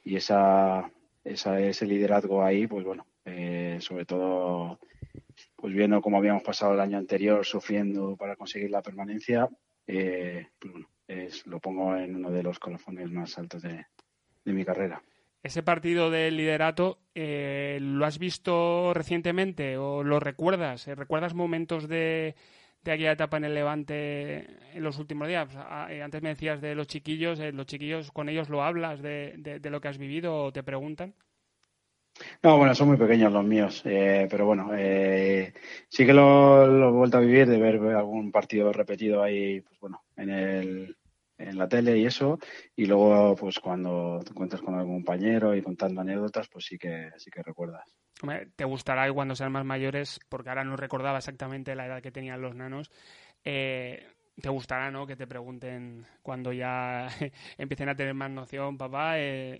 Y 0.04 0.16
esa, 0.16 0.92
esa, 1.24 1.60
ese 1.60 1.86
liderazgo 1.86 2.44
ahí, 2.44 2.68
pues 2.68 2.86
bueno, 2.86 3.06
eh, 3.26 3.78
sobre 3.82 4.06
todo 4.06 4.80
pues 5.56 5.74
viendo 5.74 6.02
cómo 6.02 6.18
habíamos 6.18 6.44
pasado 6.44 6.74
el 6.74 6.80
año 6.80 6.98
anterior 6.98 7.46
sufriendo 7.46 8.16
para 8.16 8.36
conseguir 8.36 8.72
la 8.72 8.82
permanencia, 8.82 9.50
eh, 9.86 10.48
pues 10.60 10.74
bueno, 10.74 10.90
es, 11.08 11.46
lo 11.46 11.60
pongo 11.60 11.96
en 11.96 12.16
uno 12.16 12.32
de 12.32 12.44
los 12.44 12.60
colofones 12.60 13.12
más 13.12 13.38
altos 13.38 13.62
de, 13.62 13.86
de 14.46 14.54
mi 14.54 14.66
carrera 14.66 15.02
ese 15.44 15.64
partido 15.64 16.10
del 16.10 16.38
liderato, 16.38 17.00
eh, 17.16 17.80
¿lo 17.82 18.06
has 18.06 18.20
visto 18.20 18.94
recientemente 18.94 19.78
o 19.78 20.04
lo 20.04 20.20
recuerdas? 20.20 20.88
Eh, 20.88 20.96
¿Recuerdas 20.96 21.34
momentos 21.34 21.88
de, 21.88 22.36
de, 22.84 22.92
aquella 22.92 23.14
etapa 23.14 23.38
en 23.38 23.46
el 23.46 23.54
Levante 23.54 24.48
en 24.74 24.84
los 24.84 25.00
últimos 25.00 25.28
días? 25.28 25.50
Ah, 25.56 25.88
eh, 25.90 26.02
antes 26.02 26.22
me 26.22 26.30
decías 26.30 26.62
de 26.62 26.76
los 26.76 26.88
chiquillos, 26.88 27.40
los 27.40 27.66
chiquillos 27.66 28.12
con 28.12 28.30
ellos 28.30 28.50
lo 28.50 28.64
hablas 28.64 29.02
de, 29.02 29.60
lo 29.64 29.82
que 29.82 29.88
has 29.88 29.98
vivido 29.98 30.46
o 30.46 30.52
te 30.52 30.64
preguntan. 30.64 31.14
No, 32.42 32.58
bueno, 32.58 32.74
son 32.74 32.88
muy 32.88 32.98
pequeños 32.98 33.32
los 33.32 33.46
míos, 33.46 33.82
pero 33.84 34.48
bueno, 34.48 34.72
sí 35.88 36.04
que 36.04 36.14
lo, 36.14 36.66
lo, 36.66 36.90
he 36.90 36.92
vuelto 36.92 37.18
a 37.18 37.22
vivir 37.22 37.48
de 37.48 37.60
ver 37.60 37.76
algún 37.96 38.32
partido 38.32 38.74
repetido 38.74 39.22
ahí, 39.22 39.62
pues 39.62 39.80
bueno, 39.80 40.02
en 40.16 40.30
el, 40.32 40.97
en 41.38 41.58
la 41.58 41.68
tele 41.68 41.98
y 41.98 42.06
eso, 42.06 42.40
y 42.76 42.86
luego 42.86 43.36
pues 43.36 43.60
cuando 43.60 44.20
te 44.24 44.32
encuentras 44.32 44.62
con 44.62 44.76
algún 44.76 45.04
compañero 45.04 45.56
y 45.56 45.62
contando 45.62 46.02
anécdotas, 46.02 46.48
pues 46.50 46.66
sí 46.66 46.78
que 46.78 47.12
sí 47.18 47.30
que 47.30 47.44
recuerdas. 47.44 47.96
te 48.56 48.66
gustará 48.66 49.12
cuando 49.14 49.36
sean 49.36 49.52
más 49.52 49.66
mayores, 49.66 50.20
porque 50.30 50.50
ahora 50.50 50.64
no 50.64 50.76
recordaba 50.76 51.20
exactamente 51.20 51.76
la 51.76 51.86
edad 51.86 52.02
que 52.02 52.12
tenían 52.12 52.42
los 52.42 52.56
nanos. 52.56 52.92
Eh, 53.44 54.04
te 54.42 54.50
gustará, 54.50 54.92
¿no? 54.92 55.08
Que 55.08 55.16
te 55.16 55.28
pregunten 55.28 56.06
cuando 56.22 56.52
ya 56.54 57.08
empiecen 57.58 57.90
a 57.90 57.96
tener 57.96 58.14
más 58.14 58.32
noción, 58.32 58.78
papá, 58.78 59.20
eh, 59.20 59.60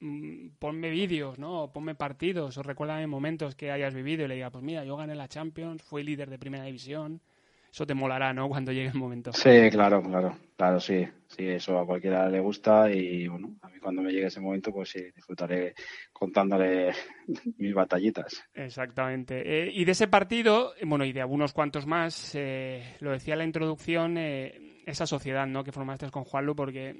mm, 0.00 0.48
ponme 0.58 0.90
vídeos, 0.90 1.38
¿no? 1.38 1.70
ponme 1.72 1.94
partidos, 1.94 2.56
o 2.58 2.62
recuérdame 2.62 3.06
momentos 3.06 3.54
que 3.54 3.70
hayas 3.70 3.94
vivido 3.94 4.24
y 4.24 4.28
le 4.28 4.34
diga, 4.34 4.50
pues 4.50 4.64
mira, 4.64 4.84
yo 4.84 4.96
gané 4.96 5.14
la 5.14 5.28
Champions, 5.28 5.82
fui 5.82 6.02
líder 6.02 6.30
de 6.30 6.38
primera 6.38 6.64
división, 6.64 7.20
eso 7.70 7.86
te 7.86 7.94
molará, 7.94 8.32
¿no? 8.32 8.48
Cuando 8.48 8.72
llegue 8.72 8.88
el 8.88 8.94
momento. 8.94 9.32
Sí, 9.32 9.70
claro, 9.70 10.02
claro, 10.02 10.36
claro, 10.56 10.80
sí. 10.80 11.06
Sí, 11.28 11.46
eso 11.46 11.78
a 11.78 11.84
cualquiera 11.84 12.26
le 12.30 12.40
gusta 12.40 12.90
y 12.90 13.28
bueno, 13.28 13.54
a 13.60 13.68
mí 13.68 13.78
cuando 13.80 14.00
me 14.00 14.10
llegue 14.10 14.28
ese 14.28 14.40
momento, 14.40 14.72
pues 14.72 14.88
sí, 14.88 15.02
disfrutaré 15.14 15.74
contándole 16.10 16.92
mis 17.58 17.74
batallitas. 17.74 18.42
Exactamente. 18.54 19.42
Eh, 19.44 19.70
y 19.72 19.84
de 19.84 19.92
ese 19.92 20.08
partido, 20.08 20.72
bueno, 20.86 21.04
y 21.04 21.12
de 21.12 21.20
algunos 21.20 21.52
cuantos 21.52 21.86
más, 21.86 22.34
eh, 22.34 22.96
lo 23.00 23.10
decía 23.10 23.34
en 23.34 23.38
la 23.38 23.44
introducción, 23.44 24.16
eh, 24.16 24.80
esa 24.86 25.06
sociedad 25.06 25.46
¿no? 25.46 25.64
que 25.64 25.72
formaste 25.72 26.10
con 26.10 26.24
Juanlu, 26.24 26.56
porque 26.56 26.96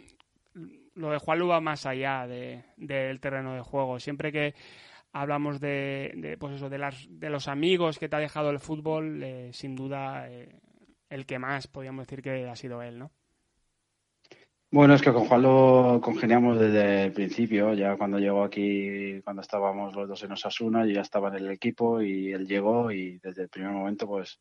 lo 0.94 1.10
de 1.10 1.18
Juanlu 1.18 1.48
va 1.48 1.60
más 1.60 1.86
allá 1.86 2.26
del 2.26 3.20
terreno 3.20 3.54
de 3.54 3.62
juego. 3.62 3.98
Siempre 3.98 4.30
que 4.30 4.54
hablamos 5.20 5.60
de, 5.60 6.36
pues 6.38 6.56
eso, 6.56 6.68
de, 6.68 6.78
las, 6.78 7.06
de 7.08 7.30
los 7.30 7.48
amigos 7.48 7.98
que 7.98 8.08
te 8.08 8.16
ha 8.16 8.20
dejado 8.20 8.50
el 8.50 8.60
fútbol, 8.60 9.24
sin 9.52 9.76
duda 9.76 10.28
el 11.08 11.26
que 11.26 11.38
más 11.38 11.66
podríamos 11.66 12.06
decir 12.06 12.22
que 12.22 12.48
ha 12.48 12.56
sido 12.56 12.82
él, 12.82 12.98
¿no? 12.98 13.10
Bueno, 14.70 14.92
es 14.92 15.00
que 15.00 15.14
con 15.14 15.24
Juan 15.24 15.40
lo 15.40 15.98
congeniamos 16.02 16.60
desde 16.60 17.04
el 17.04 17.12
principio, 17.12 17.72
ya 17.72 17.96
cuando 17.96 18.18
llegó 18.18 18.44
aquí, 18.44 19.18
cuando 19.24 19.40
estábamos 19.40 19.96
los 19.96 20.06
dos 20.06 20.22
en 20.24 20.32
Osasuna, 20.32 20.84
yo 20.84 20.92
ya 20.92 21.00
estaba 21.00 21.28
en 21.28 21.36
el 21.36 21.50
equipo 21.50 22.02
y 22.02 22.32
él 22.32 22.46
llegó 22.46 22.92
y 22.92 23.18
desde 23.18 23.44
el 23.44 23.48
primer 23.48 23.72
momento 23.72 24.06
pues, 24.06 24.38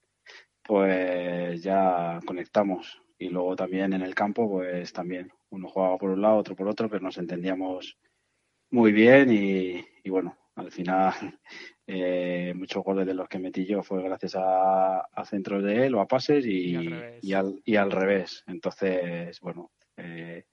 pues 0.61 1.63
ya 1.63 2.19
conectamos. 2.25 3.01
Y 3.17 3.29
luego 3.29 3.55
también 3.55 3.93
en 3.93 4.01
el 4.01 4.13
campo 4.13 4.49
pues 4.49 4.91
también, 4.91 5.31
uno 5.49 5.69
jugaba 5.69 5.97
por 5.97 6.09
un 6.09 6.21
lado, 6.21 6.35
otro 6.35 6.57
por 6.57 6.67
otro, 6.67 6.89
pero 6.89 7.01
nos 7.01 7.17
entendíamos 7.17 7.97
muy 8.69 8.91
bien 8.91 9.31
y, 9.31 10.09
bueno, 10.09 10.37
al 10.57 10.71
final 10.71 11.13
eh, 11.87 12.53
muchos 12.55 12.83
goles 12.83 13.05
de 13.05 13.13
los 13.13 13.29
que 13.29 13.39
metí 13.39 13.65
yo 13.65 13.83
fue 13.83 14.03
gracias 14.03 14.35
a, 14.35 14.99
a 14.99 15.25
centros 15.25 15.63
de 15.63 15.85
él 15.85 15.95
o 15.95 16.01
a 16.01 16.07
pases 16.07 16.45
y, 16.45 16.75
y, 17.21 17.33
al, 17.33 17.61
y 17.63 17.75
al 17.75 17.91
revés. 17.91 18.43
Entonces, 18.47 19.39
bueno, 19.39 19.71
eh, 19.95 20.45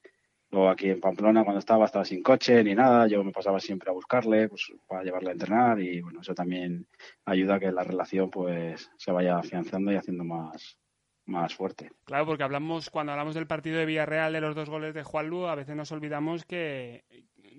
luego 0.51 0.69
aquí 0.69 0.89
en 0.89 1.01
Pamplona, 1.01 1.43
cuando 1.43 1.59
estaba, 1.59 1.85
estaba 1.85 2.05
sin 2.05 2.21
coche 2.21 2.63
ni 2.63 2.75
nada. 2.75 3.07
Yo 3.07 3.23
me 3.23 3.31
pasaba 3.31 3.59
siempre 3.59 3.89
a 3.89 3.93
buscarle 3.93 4.47
pues, 4.47 4.71
para 4.87 5.03
llevarle 5.03 5.29
a 5.29 5.33
entrenar 5.33 5.79
y 5.81 6.01
bueno, 6.01 6.21
eso 6.21 6.33
también 6.33 6.87
ayuda 7.25 7.55
a 7.55 7.59
que 7.59 7.71
la 7.71 7.83
relación 7.83 8.29
pues 8.29 8.89
se 8.97 9.11
vaya 9.11 9.37
afianzando 9.37 9.91
y 9.91 9.95
haciendo 9.95 10.23
más, 10.23 10.77
más 11.25 11.55
fuerte. 11.55 11.91
Claro, 12.05 12.27
porque 12.27 12.43
hablamos, 12.43 12.91
cuando 12.91 13.11
hablamos 13.11 13.33
del 13.33 13.47
partido 13.47 13.79
de 13.79 13.85
Villarreal 13.85 14.33
de 14.33 14.41
los 14.41 14.55
dos 14.55 14.69
goles 14.69 14.93
de 14.93 15.03
Juan 15.03 15.27
Lu, 15.27 15.47
a 15.47 15.55
veces 15.55 15.75
nos 15.75 15.91
olvidamos 15.91 16.45
que 16.45 17.05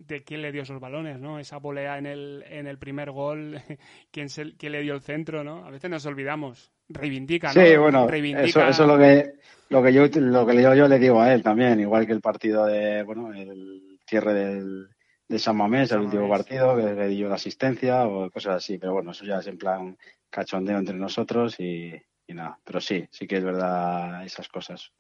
de 0.07 0.23
quién 0.23 0.43
le 0.43 0.53
dio 0.53 0.63
esos 0.63 0.81
balones, 0.81 1.19
¿no? 1.19 1.39
Esa 1.39 1.59
volea 1.59 1.99
en 1.99 2.07
el, 2.07 2.45
en 2.49 2.67
el 2.67 2.79
primer 2.79 3.11
gol, 3.11 3.61
quién, 4.11 4.29
se, 4.29 4.57
quién 4.57 4.73
le 4.73 4.83
dio 4.83 4.95
el 4.95 5.03
centro, 5.03 5.45
¿no? 5.45 5.65
A 5.65 5.71
veces 5.71 5.91
nos 5.91 6.07
olvidamos 6.07 6.73
reivindica, 6.89 7.49
¿no? 7.49 7.55
Sí, 7.55 7.77
bueno, 7.77 8.09
Eso, 8.09 8.67
eso, 8.67 8.83
es 8.83 8.89
lo 8.89 8.99
que, 8.99 9.33
lo 9.71 9.83
que 9.83 9.93
yo 9.93 10.07
lo 10.21 10.47
que 10.47 10.63
yo, 10.63 10.89
le 10.89 10.99
digo 10.99 11.21
a 11.21 11.33
él 11.33 11.43
también, 11.43 11.81
igual 11.81 12.07
que 12.07 12.13
el 12.13 12.21
partido 12.21 12.67
de, 12.67 13.03
bueno, 13.03 13.33
el 13.33 13.99
cierre 14.07 14.35
del, 14.35 14.89
de 15.29 15.39
San 15.39 15.57
Mamés, 15.57 15.91
el 15.93 16.01
último 16.01 16.29
partido, 16.29 16.77
que 16.77 16.95
le 16.95 17.09
dio 17.09 17.29
la 17.29 17.35
asistencia 17.35 18.07
o 18.07 18.31
cosas 18.31 18.57
así, 18.57 18.79
pero 18.79 18.93
bueno, 18.93 19.11
eso 19.11 19.25
ya 19.25 19.39
es 19.39 19.47
en 19.47 19.59
plan 19.59 19.97
cachondeo 20.31 20.79
entre 20.79 20.97
nosotros 20.97 21.59
y, 21.59 21.93
nada, 22.29 22.59
pero 22.65 22.81
sí, 22.81 23.07
sí 23.11 23.27
que 23.27 23.37
es 23.37 23.45
verdad 23.45 24.25
esas 24.25 24.49
cosas. 24.49 24.93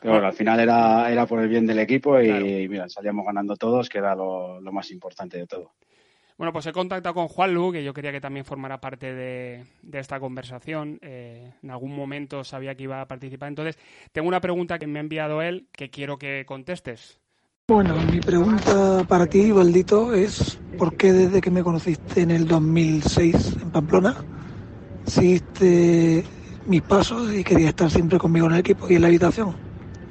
Pero 0.00 0.14
bueno, 0.14 0.28
al 0.28 0.32
final 0.32 0.60
era, 0.60 1.10
era 1.10 1.26
por 1.26 1.40
el 1.40 1.48
bien 1.48 1.66
del 1.66 1.80
equipo 1.80 2.20
y, 2.20 2.68
mira, 2.68 2.88
salíamos 2.88 3.26
ganando 3.26 3.56
todos, 3.56 3.88
que 3.88 3.98
era 3.98 4.14
lo 4.14 4.60
más 4.72 4.90
importante 4.90 5.38
de 5.38 5.46
todo. 5.46 5.72
Bueno, 6.38 6.52
pues 6.52 6.66
he 6.66 6.72
contactado 6.72 7.16
con 7.16 7.26
Juan 7.26 7.52
Lu, 7.52 7.72
que 7.72 7.82
yo 7.82 7.92
quería 7.92 8.12
que 8.12 8.20
también 8.20 8.44
formara 8.44 8.80
parte 8.80 9.12
de, 9.12 9.64
esta 9.92 10.20
conversación. 10.20 11.00
Eh, 11.02 11.52
en 11.64 11.70
algún 11.70 11.96
momento 11.96 12.44
sabía 12.44 12.76
que 12.76 12.84
iba 12.84 13.00
a 13.00 13.08
participar. 13.08 13.48
Entonces, 13.48 13.76
tengo 14.12 14.28
una 14.28 14.40
pregunta 14.40 14.78
que 14.78 14.86
me 14.86 15.00
ha 15.00 15.02
enviado 15.02 15.42
él 15.42 15.66
que 15.72 15.90
quiero 15.90 16.16
que 16.16 16.44
contestes. 16.46 17.18
Bueno, 17.66 17.96
mi 18.12 18.20
pregunta 18.20 19.04
para 19.08 19.26
ti, 19.26 19.50
Valdito, 19.50 20.14
es 20.14 20.60
¿por 20.78 20.96
qué 20.96 21.12
desde 21.12 21.40
que 21.40 21.50
me 21.50 21.64
conociste 21.64 22.20
en 22.22 22.30
el 22.30 22.46
2006 22.46 23.56
en 23.60 23.70
Pamplona 23.72 24.14
seguiste 25.06 26.24
mis 26.66 26.82
pasos 26.82 27.34
y 27.34 27.42
querías 27.42 27.70
estar 27.70 27.90
siempre 27.90 28.18
conmigo 28.18 28.46
en 28.46 28.52
el 28.52 28.60
equipo 28.60 28.86
y 28.88 28.94
en 28.94 29.02
la 29.02 29.08
habitación? 29.08 29.67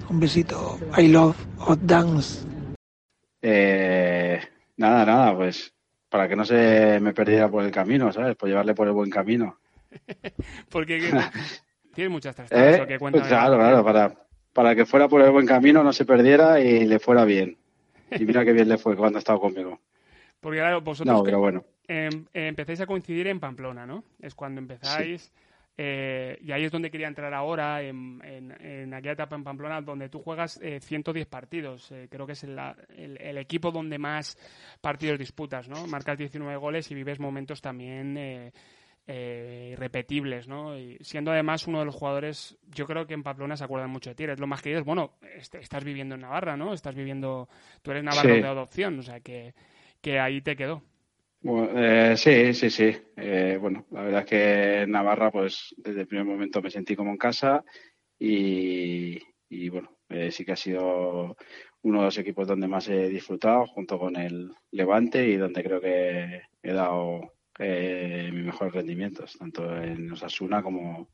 Un 0.09 0.19
besito. 0.19 0.79
I 0.97 1.07
love 1.07 1.35
hot 1.57 1.79
dance. 1.81 2.45
Eh, 3.41 4.39
nada, 4.77 5.05
nada, 5.05 5.35
pues 5.35 5.73
para 6.09 6.29
que 6.29 6.35
no 6.35 6.45
se 6.45 6.99
me 7.01 7.13
perdiera 7.13 7.49
por 7.49 7.63
el 7.63 7.71
camino, 7.71 8.11
¿sabes? 8.13 8.35
Por 8.35 8.47
llevarle 8.47 8.73
por 8.73 8.87
el 8.87 8.93
buen 8.93 9.09
camino. 9.09 9.59
Porque 10.69 10.99
tiene 11.93 12.09
muchas 12.09 12.35
trastadas 12.35 12.79
¿Eh? 12.79 12.87
que 12.87 12.99
pues 12.99 13.27
Claro, 13.27 13.57
claro, 13.57 13.83
para, 13.83 14.13
para 14.53 14.75
que 14.75 14.85
fuera 14.85 15.07
por 15.09 15.21
el 15.21 15.31
buen 15.31 15.45
camino, 15.45 15.83
no 15.83 15.91
se 15.91 16.05
perdiera 16.05 16.59
y 16.61 16.85
le 16.85 16.99
fuera 16.99 17.25
bien. 17.25 17.57
Y 18.11 18.23
mira 18.23 18.45
qué 18.45 18.53
bien 18.53 18.69
le 18.69 18.77
fue 18.77 18.95
cuando 18.95 19.17
ha 19.17 19.19
estado 19.19 19.39
conmigo. 19.39 19.79
Porque 20.39 20.59
claro, 20.59 20.81
vosotros 20.81 21.21
bueno. 21.37 21.65
Em, 21.89 22.25
empecéis 22.33 22.79
a 22.81 22.85
coincidir 22.85 23.27
en 23.27 23.39
Pamplona, 23.39 23.85
¿no? 23.85 24.03
Es 24.21 24.35
cuando 24.35 24.61
empezáis... 24.61 25.31
Eh, 25.79 26.39
y 26.41 26.51
ahí 26.51 26.63
es 26.63 26.72
donde 26.72 26.89
quería 26.89 27.07
entrar 27.07 27.31
ahora, 27.36 27.84
en, 27.84 28.19
en, 28.24 28.93
aquella 28.93 29.13
etapa 29.13 29.36
en 29.36 29.43
Pamplona, 29.43 29.79
donde 29.81 30.10
tú 30.10 30.19
juegas 30.19 30.60
110 30.60 31.25
eh, 31.25 31.29
partidos. 31.29 31.91
Eh, 31.91 32.07
creo 32.10 32.25
que 32.25 32.34
es 32.34 32.43
el, 32.43 32.57
el, 32.98 33.38
equipo 33.38 33.72
donde 33.72 34.00
más 34.00 34.38
partidos 34.81 35.19
disputas, 35.19 35.69
¿no? 35.69 35.86
Marcas 35.86 36.17
19 36.17 36.57
goles 36.57 36.89
y 36.89 36.96
vives 36.96 37.19
momentos 37.19 37.62
también 37.62 38.51
irrepetibles, 39.07 40.48
¿no? 40.48 40.75
Y 40.77 40.98
siendo 41.01 41.31
además 41.31 41.67
uno 41.67 41.79
de 41.79 41.86
los 41.86 41.96
jugadores, 41.96 42.57
yo 42.74 42.88
creo 42.88 43.05
que 43.05 43.13
en 43.13 43.22
Pamplona 43.22 43.55
se 43.55 43.63
acuerdan 43.63 43.91
mucho 43.91 44.10
de 44.10 44.15
ti. 44.15 44.24
Es 44.24 44.39
lo 44.39 44.48
más 44.48 44.63
querido. 44.63 44.84
Bueno, 44.84 45.13
estás 45.53 45.84
viviendo 45.84 46.15
en 46.15 46.22
Navarra, 46.22 46.57
¿no? 46.57 46.74
Estás 46.74 46.96
viviendo, 46.96 47.48
tú 47.84 47.91
eres 47.91 48.03
navarro 48.03 48.34
de 48.34 48.48
adopción, 48.48 48.98
o 48.98 49.03
sea 49.03 49.19
que, 49.19 49.53
que 50.01 50.19
ahí 50.19 50.41
te 50.41 50.55
quedó. 50.55 50.81
Eh, 51.44 52.15
sí, 52.17 52.53
sí, 52.53 52.70
sí. 52.70 52.98
Eh, 53.15 53.58
bueno, 53.62 53.86
la 53.91 54.01
verdad 54.03 54.22
es 54.22 54.25
que 54.25 54.82
en 54.82 54.91
Navarra, 54.91 55.32
pues 55.32 55.74
desde 55.77 56.01
el 56.01 56.08
primer 56.08 56.25
momento 56.25 56.62
me 56.62 56.72
sentí 56.72 56.96
como 56.96 57.12
en 57.12 57.17
casa 57.17 57.63
y, 58.20 59.20
bueno, 59.70 59.98
eh, 60.10 60.32
sí 60.32 60.44
que 60.44 60.53
ha 60.53 60.56
sido 60.56 61.38
uno 61.84 62.00
de 62.00 62.06
los 62.06 62.17
equipos 62.17 62.48
donde 62.48 62.67
más 62.67 62.89
he 62.89 63.08
disfrutado, 63.10 63.67
junto 63.67 64.00
con 64.00 64.15
el 64.15 64.51
Levante 64.72 65.27
y 65.27 65.38
donde 65.38 65.63
creo 65.63 65.79
que 65.79 66.41
he 66.63 66.74
dado 66.74 67.34
mis 67.60 68.46
mejores 68.46 68.74
rendimientos, 68.74 69.36
tanto 69.38 69.75
en 69.82 70.12
Osasuna 70.12 70.62
como, 70.62 71.10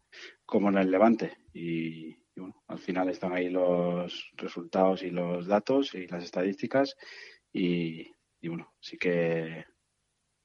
como 0.46 0.70
en 0.70 0.78
el 0.78 0.92
Levante. 0.92 1.38
Y, 1.54 2.16
bueno, 2.36 2.64
al 2.68 2.80
final 2.80 3.10
están 3.10 3.34
ahí 3.34 3.50
los 3.50 4.32
resultados 4.38 5.04
y 5.04 5.10
los 5.10 5.48
datos 5.48 5.94
y 5.96 6.08
las 6.08 6.24
estadísticas 6.24 6.96
y 7.52 8.10
bueno, 8.42 8.74
sí 8.82 8.98
que 8.98 9.66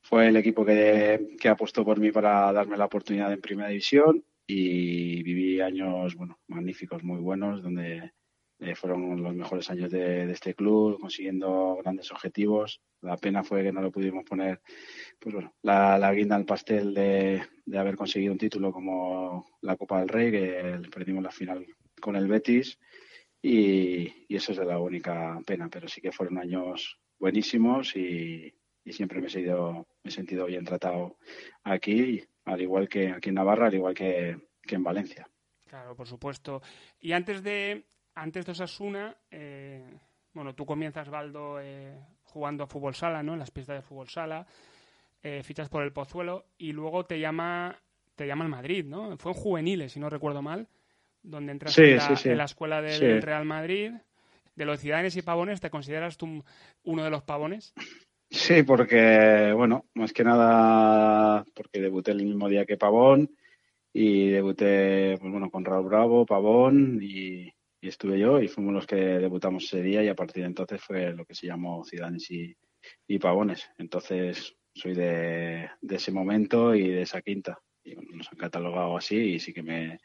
fue 0.09 0.29
el 0.29 0.37
equipo 0.39 0.65
que, 0.65 1.37
que 1.39 1.49
apostó 1.51 1.85
por 1.85 2.01
mí 2.01 2.11
para 2.11 2.51
darme 2.51 2.79
la 2.79 2.87
oportunidad 2.87 3.31
en 3.31 3.43
primera 3.43 3.69
división 3.69 4.25
y 4.47 5.23
viví 5.23 5.61
años 5.61 6.15
bueno 6.15 6.39
magníficos, 6.47 7.05
muy 7.05 7.21
buenos, 7.21 7.63
donde 7.63 8.13
eh, 8.59 8.75
fueron 8.75 9.23
los 9.23 9.35
mejores 9.35 9.69
años 9.69 9.91
de, 9.91 10.31
este 10.33 10.55
club, 10.55 10.99
consiguiendo 10.99 11.77
grandes 11.83 12.11
objetivos. 12.11 12.81
La 13.03 13.19
pena 13.19 13.45
fue 13.45 13.63
que 13.63 13.71
no 13.71 13.83
lo 13.83 13.93
pudimos 13.93 14.25
poner, 14.25 14.63
pues 15.19 15.35
bueno, 15.35 15.55
la, 15.61 15.99
la 15.99 16.15
guinda 16.15 16.37
al 16.37 16.47
pastel 16.47 16.95
de, 16.95 17.43
de, 17.67 17.79
haber 17.79 17.95
conseguido 17.95 18.33
un 18.33 18.39
título 18.39 18.73
como 18.73 19.47
la 19.61 19.77
Copa 19.77 20.01
del 20.01 20.09
Rey, 20.09 20.31
que 20.31 20.81
perdimos 20.91 21.23
la 21.23 21.31
final 21.31 21.67
con 22.01 22.17
el 22.17 22.29
Betis, 22.29 22.79
y, 23.43 24.25
y 24.27 24.37
eso 24.37 24.53
es 24.53 24.59
la 24.59 24.79
única 24.79 25.39
pena, 25.45 25.69
pero 25.69 25.87
sí 25.87 26.01
que 26.01 26.13
fueron 26.13 26.39
años 26.39 26.99
buenísimos 27.19 27.95
y, 27.95 28.55
y 28.85 28.93
siempre 28.93 29.21
me 29.21 29.27
he, 29.27 29.31
sido, 29.31 29.87
he 30.03 30.11
sentido 30.11 30.47
bien 30.47 30.65
tratado 30.65 31.17
aquí, 31.65 32.23
al 32.45 32.61
igual 32.61 32.89
que 32.89 33.11
aquí 33.11 33.29
en 33.29 33.35
Navarra, 33.35 33.67
al 33.67 33.75
igual 33.75 33.95
que, 33.95 34.37
en 34.69 34.83
Valencia. 34.83 35.29
Claro, 35.67 35.95
por 35.95 36.07
supuesto. 36.07 36.63
Y 37.01 37.13
antes 37.13 37.43
de, 37.43 37.85
antes 38.15 38.47
de 38.47 38.53
Osasuna, 38.53 39.17
eh, 39.31 39.85
bueno, 40.33 40.55
tú 40.55 40.65
comienzas, 40.65 41.09
Baldo, 41.09 41.59
eh, 41.61 41.99
jugando 42.23 42.65
a 42.65 42.67
fútbol 42.67 42.95
sala, 42.95 43.23
¿no? 43.23 43.35
En 43.35 43.39
las 43.39 43.51
pistas 43.51 43.77
de 43.77 43.83
fútbol 43.83 44.09
sala, 44.09 44.47
eh, 45.23 45.43
fichas 45.43 45.69
por 45.69 45.83
el 45.83 45.93
Pozuelo 45.93 46.47
y 46.59 46.73
luego 46.73 47.05
te 47.05 47.19
llama, 47.19 47.77
te 48.15 48.27
llama 48.27 48.45
el 48.45 48.51
Madrid, 48.51 48.85
¿no? 48.85 49.17
Fue 49.19 49.33
en 49.33 49.39
juveniles, 49.39 49.93
si 49.93 50.01
no 50.01 50.09
recuerdo 50.09 50.43
mal, 50.43 50.69
donde 51.23 51.53
entras 51.53 51.77
en, 51.79 52.37
la, 52.37 52.45
escuela 52.45 52.81
del 52.81 53.23
Real 53.23 53.45
Madrid. 53.45 53.93
De 54.55 54.65
los 54.65 54.81
ciudadanos 54.81 55.15
y 55.17 55.23
pavones, 55.23 55.61
¿te 55.61 55.71
consideras 55.71 56.17
tú 56.17 56.43
uno 56.83 57.05
de 57.05 57.11
los 57.11 57.23
pavones? 57.23 57.73
Sí, 58.39 58.63
porque, 58.63 59.53
bueno, 59.55 59.87
más 59.95 60.13
que 60.13 60.23
nada 60.23 61.45
porque 61.55 61.81
debuté 61.81 62.13
el 62.13 62.25
mismo 62.25 62.49
día 62.49 62.65
que 62.65 62.77
Pavón 62.77 63.37
y 63.93 64.29
debuté, 64.31 65.19
pues 65.19 65.33
bueno, 65.33 65.51
con 65.51 65.65
Raúl 65.65 65.87
Bravo, 65.87 66.25
Pavón 66.25 67.01
y, 67.03 67.53
estuve 67.81 68.19
yo 68.19 68.41
y 68.41 68.49
fuimos 68.49 68.75
los 68.75 68.87
que 68.87 68.97
debutamos 68.97 69.65
ese 69.65 69.83
día 69.83 70.05
y 70.05 70.09
a 70.09 70.15
partir 70.15 70.43
de 70.43 70.49
entonces 70.49 70.81
fue 70.81 71.13
lo 71.13 71.25
que 71.25 71.35
se 71.35 71.49
llamó 71.49 71.85
Ciudadanos 71.85 72.31
y, 72.31 72.57
y 73.09 73.19
Pavones. 73.19 73.71
Entonces 73.77 74.57
soy 74.73 74.95
de, 74.95 75.69
ese 75.83 76.13
momento 76.13 76.75
y 76.77 76.89
de 76.89 77.03
esa 77.03 77.21
quinta. 77.23 77.59
Y 77.83 77.97
nos 77.97 78.31
han 78.31 78.39
catalogado 78.39 78.97
así 78.97 79.17
y 79.17 79.41
sí 79.41 79.53
que 79.53 79.65
me, 79.65 79.99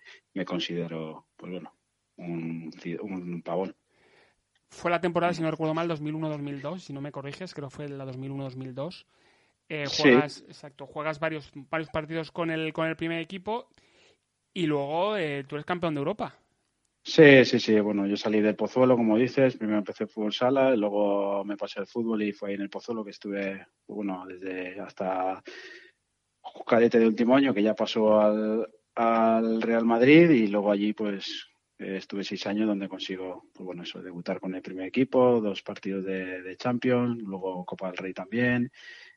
considero, 0.45 1.27
pues 1.37 1.51
bueno, 1.51 1.71
un, 2.17 2.71
un 3.01 3.41
pavón. 3.43 3.75
Fue 4.73 4.91
la 4.91 4.99
temporada, 4.99 5.33
si 5.33 5.41
no 5.41 5.51
recuerdo 5.51 5.73
mal, 5.73 5.89
2001-2002, 5.89 6.79
si 6.79 6.93
no 6.93 7.01
me 7.01 7.11
corriges, 7.11 7.53
creo 7.53 7.69
que 7.69 7.75
fue 7.75 7.89
la 7.89 8.05
2001-2002. 8.05 9.05
Eh, 9.69 9.85
juegas, 9.87 10.43
exacto, 10.47 10.85
juegas 10.85 11.19
varios, 11.19 11.51
varios 11.69 11.89
partidos 11.89 12.31
con 12.31 12.51
el, 12.51 12.73
con 12.73 12.87
el 12.87 12.95
primer 12.95 13.19
equipo 13.19 13.69
y 14.53 14.65
luego 14.65 15.15
eh, 15.15 15.45
tú 15.47 15.55
eres 15.55 15.65
campeón 15.65 15.93
de 15.93 15.99
Europa. 15.99 16.35
Sí, 17.05 17.43
sí, 17.45 17.59
sí. 17.59 17.79
Bueno, 17.79 18.07
yo 18.07 18.15
salí 18.15 18.41
del 18.41 18.55
Pozuelo, 18.55 18.95
como 18.95 19.17
dices. 19.17 19.57
Primero 19.57 19.79
empecé 19.79 20.07
fútbol 20.07 20.33
sala, 20.33 20.75
luego 20.75 21.43
me 21.43 21.57
pasé 21.57 21.79
al 21.79 21.87
fútbol 21.87 22.23
y 22.23 22.31
fue 22.31 22.49
ahí 22.49 22.55
en 22.55 22.61
el 22.61 22.69
Pozuelo 22.69 23.03
que 23.03 23.11
estuve, 23.11 23.67
bueno, 23.87 24.25
desde 24.25 24.79
hasta 24.79 25.43
cadete 26.65 26.99
de 26.99 27.07
último 27.07 27.35
año, 27.35 27.53
que 27.53 27.63
ya 27.63 27.75
pasó 27.75 28.19
al, 28.19 28.69
al 28.95 29.61
Real 29.61 29.85
Madrid 29.85 30.29
y 30.29 30.47
luego 30.47 30.71
allí, 30.71 30.93
pues, 30.93 31.52
estuve 31.83 32.23
seis 32.23 32.45
años 32.47 32.67
donde 32.67 32.89
consigo, 32.89 33.45
pues 33.53 33.65
bueno, 33.65 33.83
eso, 33.83 34.01
debutar 34.01 34.39
con 34.39 34.55
el 34.55 34.61
primer 34.61 34.87
equipo, 34.87 35.41
dos 35.41 35.61
partidos 35.61 36.05
de, 36.05 36.55
Champions, 36.57 37.21
luego 37.21 37.65
Copa 37.65 37.87
del 37.87 37.97
Rey 37.97 38.13
también, 38.13 38.71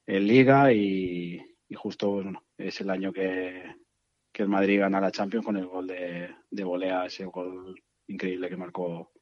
en 0.06 0.26
Liga 0.26 0.72
y, 0.72 1.40
y 1.68 1.74
justo, 1.74 2.10
bueno, 2.10 2.44
es 2.58 2.80
el 2.80 2.90
año 2.90 3.12
que, 3.12 3.62
que 4.32 4.42
el 4.42 4.48
Madrid 4.48 4.80
gana 4.80 5.00
la 5.00 5.10
Champions 5.10 5.46
con 5.46 5.56
el 5.56 5.66
gol 5.66 5.86
de, 5.86 6.28
de 6.50 6.64
volea, 6.64 7.06
ese 7.06 7.24
gol 7.24 7.82
increíble 8.06 8.48
que 8.48 8.56
marcó, 8.56 9.12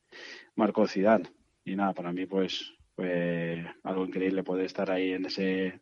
marcó 0.57 0.87
Zidane. 0.87 1.31
Y 1.65 1.77
nada, 1.77 1.93
para 1.93 2.13
mí 2.13 2.27
pues 2.27 2.75
fue 2.95 3.65
algo 3.83 4.05
increíble 4.05 4.43
poder 4.43 4.67
estar 4.67 4.91
ahí 4.91 5.13
en 5.13 5.27
ese, 5.27 5.81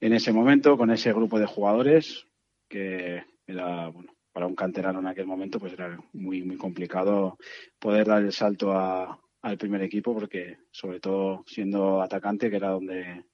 en 0.00 0.12
ese 0.12 0.32
momento 0.32 0.76
con 0.76 0.90
ese 0.90 1.12
grupo 1.12 1.38
de 1.38 1.46
jugadores 1.46 2.26
que 2.68 3.24
era, 3.46 3.88
bueno, 3.88 4.13
para 4.34 4.48
un 4.48 4.56
canterano 4.56 4.98
en 4.98 5.06
aquel 5.06 5.26
momento 5.26 5.60
pues 5.60 5.72
era 5.72 5.96
muy, 6.12 6.42
muy 6.42 6.56
complicado 6.56 7.38
poder 7.78 8.08
dar 8.08 8.20
el 8.20 8.32
salto 8.32 8.72
a, 8.72 9.20
al 9.40 9.56
primer 9.56 9.80
equipo 9.82 10.12
porque 10.12 10.58
sobre 10.72 10.98
todo 10.98 11.44
siendo 11.46 12.02
atacante 12.02 12.50
que 12.50 12.56
era 12.56 12.70
donde 12.70 13.24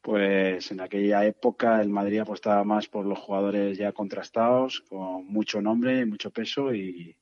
pues 0.00 0.70
en 0.70 0.80
aquella 0.80 1.26
época 1.26 1.82
el 1.82 1.90
Madrid 1.90 2.20
apostaba 2.20 2.64
más 2.64 2.86
por 2.86 3.04
los 3.04 3.18
jugadores 3.18 3.76
ya 3.76 3.92
contrastados, 3.92 4.80
con 4.88 5.26
mucho 5.26 5.60
nombre, 5.60 6.06
mucho 6.06 6.30
peso 6.30 6.72
y, 6.72 7.16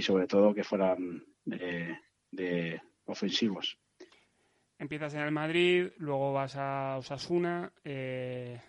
sobre 0.00 0.26
todo 0.26 0.54
que 0.54 0.62
fueran 0.62 1.24
de, 1.44 2.80
ofensivos. 3.06 3.78
Empiezas 4.78 5.14
en 5.14 5.20
el 5.22 5.32
Madrid, 5.32 5.88
luego 5.96 6.34
vas 6.34 6.54
a 6.56 6.98
Osasuna, 6.98 7.72
eh, 7.82 8.60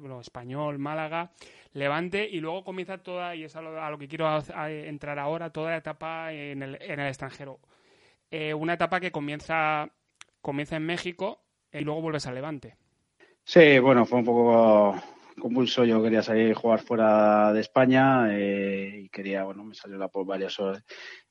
bueno, 0.00 0.20
Español, 0.20 0.78
Málaga, 0.78 1.30
Levante 1.72 2.28
y 2.28 2.40
luego 2.40 2.64
comienza 2.64 2.98
toda, 2.98 3.34
y 3.34 3.44
es 3.44 3.56
a 3.56 3.62
lo, 3.62 3.98
que 3.98 4.08
quiero 4.08 4.28
entrar 4.66 5.18
ahora, 5.18 5.50
toda 5.50 5.70
la 5.70 5.76
etapa 5.78 6.32
en 6.32 6.62
el, 6.62 6.78
en 6.80 7.00
el 7.00 7.08
extranjero. 7.08 7.58
Eh, 8.30 8.54
una 8.54 8.74
etapa 8.74 8.98
que 9.00 9.12
comienza, 9.12 9.90
comienza 10.40 10.76
en 10.76 10.86
México 10.86 11.42
y 11.72 11.80
luego 11.80 12.00
vuelves 12.00 12.26
a 12.26 12.32
Levante. 12.32 12.76
Sí, 13.44 13.78
bueno, 13.78 14.06
fue 14.06 14.20
un 14.20 14.24
poco 14.24 15.02
convulso. 15.38 15.84
Yo 15.84 16.02
quería 16.02 16.22
salir 16.22 16.52
a 16.52 16.54
jugar 16.54 16.80
fuera 16.80 17.52
de 17.52 17.60
España 17.60 18.28
eh, 18.30 19.02
y 19.04 19.08
quería, 19.08 19.44
bueno, 19.44 19.64
me 19.64 19.74
salió 19.74 19.98
la 19.98 20.08
por 20.08 20.24
varias 20.24 20.56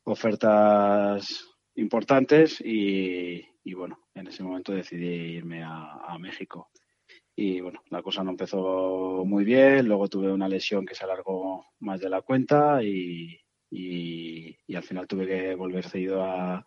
ofertas 0.03 1.47
importantes 1.75 2.61
y, 2.63 3.73
bueno, 3.73 3.99
en 4.13 4.27
ese 4.27 4.43
momento 4.43 4.73
decidí 4.73 5.05
irme 5.05 5.63
a, 5.63 6.17
México. 6.19 6.69
Y 7.35 7.61
bueno, 7.61 7.81
la 7.89 8.01
cosa 8.01 8.23
no 8.23 8.31
empezó 8.31 9.23
muy 9.25 9.43
bien. 9.43 9.87
Luego 9.87 10.07
tuve 10.07 10.31
una 10.31 10.49
lesión 10.49 10.85
que 10.85 10.95
se 10.95 11.03
alargó 11.03 11.65
más 11.79 11.99
de 11.99 12.09
la 12.09 12.21
cuenta 12.21 12.83
y, 12.83 13.37
al 14.75 14.83
final 14.83 15.07
tuve 15.07 15.27
que 15.27 15.55
volver 15.55 15.85
cedido 15.85 16.23
a, 16.23 16.65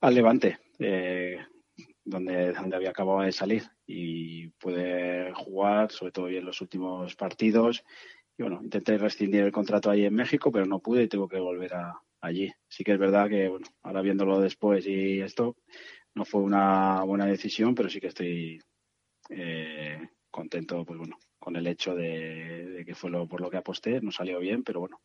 al 0.00 0.14
Levante. 0.14 0.58
Eh, 0.78 1.38
donde, 2.06 2.52
donde 2.52 2.76
había 2.76 2.90
acabado 2.90 3.20
de 3.20 3.32
salir 3.32 3.64
y 3.86 4.48
pude 4.48 5.32
jugar, 5.34 5.90
sobre 5.90 6.12
todo 6.12 6.28
en 6.28 6.44
los 6.44 6.60
últimos 6.60 7.16
partidos. 7.16 7.84
Y 8.38 8.42
bueno, 8.42 8.60
intenté 8.62 8.96
rescindir 8.96 9.42
el 9.42 9.52
contrato 9.52 9.90
ahí 9.90 10.04
en 10.04 10.14
México, 10.14 10.52
pero 10.52 10.66
no 10.66 10.78
pude 10.78 11.02
y 11.02 11.08
tengo 11.08 11.28
que 11.28 11.40
volver 11.40 11.74
a, 11.74 12.00
allí. 12.20 12.52
Sí 12.68 12.84
que 12.84 12.92
es 12.92 12.98
verdad 12.98 13.28
que, 13.28 13.48
bueno, 13.48 13.66
ahora 13.82 14.02
viéndolo 14.02 14.40
después 14.40 14.86
y 14.86 15.20
esto, 15.20 15.56
no 16.14 16.24
fue 16.24 16.42
una 16.42 17.02
buena 17.02 17.26
decisión, 17.26 17.74
pero 17.74 17.88
sí 17.88 18.00
que 18.00 18.08
estoy 18.08 18.60
eh, 19.28 20.08
contento, 20.30 20.84
pues 20.84 20.98
bueno, 20.98 21.18
con 21.38 21.56
el 21.56 21.66
hecho 21.66 21.94
de, 21.94 22.82
que 22.86 22.94
fue 22.94 23.10
lo, 23.10 23.26
por 23.26 23.40
lo 23.40 23.50
que 23.50 23.56
aposté. 23.56 24.00
No 24.00 24.10
salió 24.10 24.38
bien, 24.38 24.62
pero 24.62 24.80
bueno, 24.80 25.00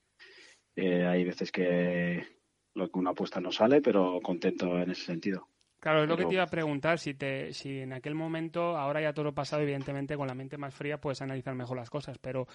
eh, 0.76 1.06
hay 1.06 1.24
veces 1.24 1.52
que 1.52 2.26
lo 2.74 2.90
que 2.90 3.00
una 3.00 3.12
apuesta 3.12 3.40
no 3.40 3.52
sale, 3.52 3.82
pero 3.82 4.20
contento 4.22 4.80
en 4.80 4.92
ese 4.92 5.04
sentido. 5.04 5.48
Claro, 5.82 6.04
es 6.04 6.10
lo 6.10 6.16
que 6.16 6.26
te 6.26 6.36
iba 6.36 6.44
a 6.44 6.48
preguntar, 6.48 7.00
si, 7.00 7.16
te, 7.16 7.54
si 7.54 7.80
en 7.80 7.94
aquel 7.94 8.14
momento, 8.14 8.78
ahora 8.78 9.02
ya 9.02 9.14
todo 9.14 9.26
lo 9.26 9.34
pasado, 9.34 9.64
evidentemente 9.64 10.16
con 10.16 10.28
la 10.28 10.36
mente 10.36 10.56
más 10.56 10.76
fría 10.76 11.02
puedes 11.02 11.24
analizar 11.24 11.56
mejor 11.56 11.76
las 11.76 11.90
cosas, 11.90 12.20
pero 12.20 12.48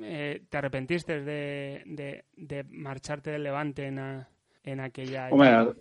eh, 0.00 0.44
¿te 0.48 0.56
arrepentiste 0.56 1.20
de, 1.20 2.24
de, 2.34 2.64
marcharte 2.70 3.30
del 3.30 3.42
Levante 3.42 3.88
en, 3.88 4.24
en 4.62 4.80
aquella... 4.80 5.28
Hombre, 5.28 5.74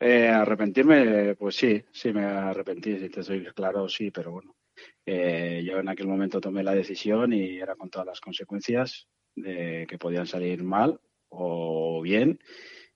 eh, 0.00 0.28
arrepentirme, 0.28 1.34
pues 1.34 1.56
sí, 1.56 1.82
sí 1.90 2.12
me 2.12 2.24
arrepentí, 2.24 2.98
si 2.98 3.08
te 3.08 3.22
soy 3.22 3.46
claro, 3.46 3.88
sí, 3.88 4.10
pero 4.10 4.32
bueno, 4.32 4.54
eh, 5.06 5.62
yo 5.64 5.78
en 5.78 5.88
aquel 5.88 6.06
momento 6.06 6.40
tomé 6.40 6.62
la 6.62 6.74
decisión 6.74 7.32
y 7.32 7.58
era 7.58 7.76
con 7.76 7.90
todas 7.90 8.06
las 8.06 8.20
consecuencias 8.20 9.08
de 9.34 9.86
que 9.88 9.98
podían 9.98 10.26
salir 10.26 10.62
mal 10.62 11.00
o 11.28 12.00
bien 12.02 12.38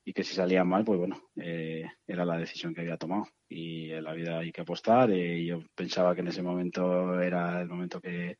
y 0.05 0.13
que 0.13 0.25
si 0.25 0.35
salía 0.35 0.65
mal, 0.65 0.85
pues 0.85 0.99
bueno, 0.99 1.31
eh, 1.37 1.85
era 2.07 2.25
la 2.25 2.37
decisión 2.37 2.75
que 2.75 2.81
había 2.81 2.97
tomado. 2.97 3.27
Y 3.49 3.91
en 3.91 4.05
la 4.05 4.13
vida 4.15 4.39
hay 4.39 4.51
que 4.51 4.63
apostar. 4.63 5.11
Eh, 5.11 5.39
y 5.39 5.47
yo 5.47 5.63
pensaba 5.75 6.15
que 6.15 6.23
en 6.23 6.29
ese 6.29 6.43
momento 6.43 7.21
era 7.21 7.61
el 7.61 7.69
momento 7.69 8.01
que, 8.01 8.39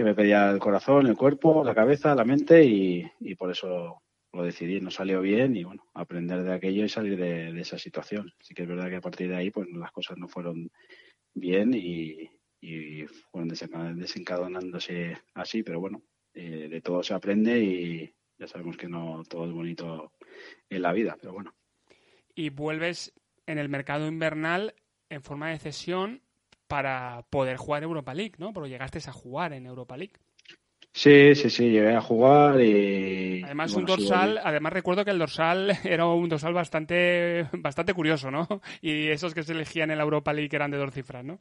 me 0.00 0.14
pedía 0.14 0.50
el 0.50 0.58
corazón, 0.58 1.06
el 1.06 1.16
cuerpo, 1.16 1.64
la 1.64 1.74
cabeza, 1.74 2.14
la 2.14 2.24
mente 2.24 2.64
y, 2.64 3.34
por 3.36 3.50
eso 3.50 4.02
lo 4.32 4.42
decidí. 4.42 4.80
No 4.80 4.90
salió 4.90 5.20
bien 5.20 5.56
y 5.56 5.64
bueno, 5.64 5.84
aprender 5.94 6.42
de 6.42 6.52
aquello 6.52 6.84
y 6.84 6.88
salir 6.88 7.16
de, 7.16 7.58
esa 7.60 7.78
situación. 7.78 8.32
Así 8.40 8.54
que 8.54 8.62
es 8.62 8.68
verdad 8.68 8.90
que 8.90 8.96
a 8.96 9.00
partir 9.00 9.28
de 9.28 9.36
ahí 9.36 9.50
pues 9.50 9.68
las 9.70 9.92
cosas 9.92 10.18
no 10.18 10.28
fueron 10.28 10.70
bien 11.32 11.72
y, 11.74 12.28
fueron 13.30 13.48
desencadenándose 13.48 15.18
así, 15.34 15.62
pero 15.62 15.80
bueno, 15.80 16.02
eh, 16.32 16.68
de 16.70 16.80
todo 16.80 17.02
se 17.02 17.14
aprende 17.14 17.60
y 17.60 18.14
ya 18.38 18.46
sabemos 18.46 18.76
que 18.76 18.88
no 18.88 19.22
todo 19.28 19.46
es 19.46 19.52
bonito 19.52 20.12
en 20.68 20.82
la 20.82 20.92
vida, 20.92 21.16
pero 21.20 21.32
bueno. 21.32 21.54
Y 22.34 22.50
vuelves 22.50 23.12
en 23.46 23.58
el 23.58 23.68
mercado 23.68 24.06
invernal 24.06 24.74
en 25.08 25.22
forma 25.22 25.50
de 25.50 25.58
cesión 25.58 26.22
para 26.66 27.24
poder 27.30 27.56
jugar 27.56 27.82
Europa 27.82 28.14
League, 28.14 28.34
¿no? 28.38 28.52
Porque 28.52 28.70
llegaste 28.70 28.98
a 28.98 29.12
jugar 29.12 29.52
en 29.52 29.66
Europa 29.66 29.96
League. 29.96 30.14
Sí, 30.92 31.34
sí, 31.34 31.50
sí, 31.50 31.70
llegué 31.70 31.94
a 31.94 32.00
jugar 32.00 32.60
y... 32.60 33.42
Además 33.42 33.74
un 33.74 33.84
dorsal, 33.84 34.40
además 34.42 34.72
recuerdo 34.72 35.04
que 35.04 35.10
el 35.10 35.18
dorsal 35.18 35.76
era 35.84 36.06
un 36.06 36.28
dorsal 36.28 36.54
bastante, 36.54 37.48
bastante 37.52 37.94
curioso, 37.94 38.30
¿no? 38.30 38.46
Y 38.80 39.08
esos 39.08 39.34
que 39.34 39.42
se 39.42 39.52
elegían 39.52 39.90
en 39.90 39.98
la 39.98 40.04
Europa 40.04 40.32
League 40.32 40.54
eran 40.54 40.70
de 40.70 40.78
dos 40.78 40.94
cifras, 40.94 41.24
¿no? 41.24 41.40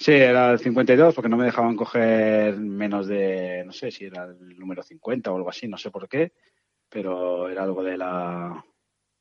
Sí, 0.00 0.12
era 0.12 0.52
el 0.52 0.58
52 0.58 1.14
porque 1.14 1.28
no 1.28 1.36
me 1.36 1.44
dejaban 1.44 1.76
coger 1.76 2.56
menos 2.56 3.06
de, 3.06 3.62
no 3.66 3.72
sé 3.72 3.90
si 3.90 4.06
era 4.06 4.24
el 4.24 4.58
número 4.58 4.82
50 4.82 5.30
o 5.30 5.36
algo 5.36 5.50
así, 5.50 5.68
no 5.68 5.76
sé 5.76 5.90
por 5.90 6.08
qué 6.08 6.32
pero 6.90 7.48
era 7.48 7.62
algo 7.62 7.82
de 7.82 7.96
la 7.96 8.64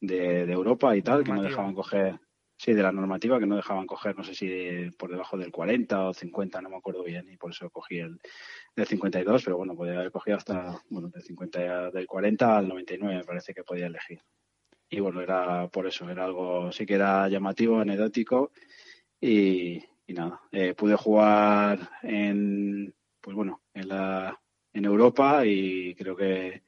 de, 0.02 0.52
Europa 0.52 0.96
y 0.96 1.02
tal, 1.02 1.24
que 1.24 1.32
no 1.32 1.44
dejaban 1.44 1.74
coger, 1.74 2.20
sí, 2.58 2.74
de 2.74 2.84
la 2.84 2.92
normativa, 2.92 3.40
que 3.40 3.46
no 3.46 3.56
dejaban 3.56 3.86
coger, 3.86 4.18
no 4.18 4.24
sé 4.24 4.34
si 4.34 4.90
por 4.98 5.12
debajo 5.12 5.38
del 5.38 5.52
40 5.52 6.10
o 6.10 6.14
50, 6.14 6.62
no 6.62 6.70
me 6.70 6.78
acuerdo 6.78 7.04
bien, 7.04 7.30
y 7.30 7.38
por 7.38 7.52
eso 7.52 7.70
cogí 7.70 8.00
el 8.00 8.20
del 8.76 8.88
52, 8.88 9.44
pero 9.44 9.58
bueno, 9.58 9.76
podía 9.76 9.94
haber 9.94 10.12
cogido 10.12 10.38
hasta, 10.38 10.82
bueno, 10.90 11.10
del 11.10 11.22
50, 11.22 11.92
del 11.92 12.08
40 12.08 12.58
al 12.58 12.68
99, 12.68 13.18
me 13.18 13.24
parece 13.24 13.54
que 13.54 13.64
podía 13.64 13.86
elegir. 13.86 14.22
Y 14.90 15.00
bueno, 15.00 15.22
era 15.22 15.68
por 15.68 15.86
eso, 15.86 16.10
era 16.10 16.26
algo, 16.26 16.72
sí 16.72 16.86
que 16.86 16.96
era 16.96 17.30
llamativo, 17.30 17.80
anecdótico, 17.80 18.52
y, 19.22 19.84
nada, 20.14 20.42
eh, 20.52 20.74
pude 20.74 20.96
jugar 20.96 21.90
en, 22.04 22.94
pues 23.22 23.36
bueno, 23.36 23.62
en 23.74 23.88
la, 23.88 24.40
en 24.74 24.86
Europa 24.86 25.46
y 25.46 25.96
creo 25.96 26.16
que 26.16 26.64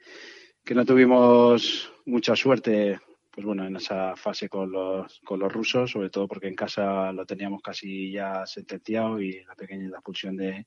que 0.63 0.75
no 0.75 0.86
tuvimos 0.86 1.91
mucha 2.06 2.36
suerte 2.36 2.99
pues 3.32 3.45
bueno, 3.45 3.65
en 3.65 3.77
esa 3.77 4.13
fase 4.17 4.49
con 4.49 4.71
los, 4.73 5.21
con 5.21 5.39
los 5.39 5.51
rusos, 5.51 5.89
sobre 5.89 6.10
todo 6.10 6.27
porque 6.27 6.49
en 6.49 6.56
casa 6.56 7.13
lo 7.13 7.25
teníamos 7.25 7.62
casi 7.62 8.12
ya 8.12 8.45
sentenciado 8.45 9.21
y 9.21 9.43
la 9.45 9.56
pequeña 9.56 9.88
expulsión 9.88 10.36
de, 10.36 10.65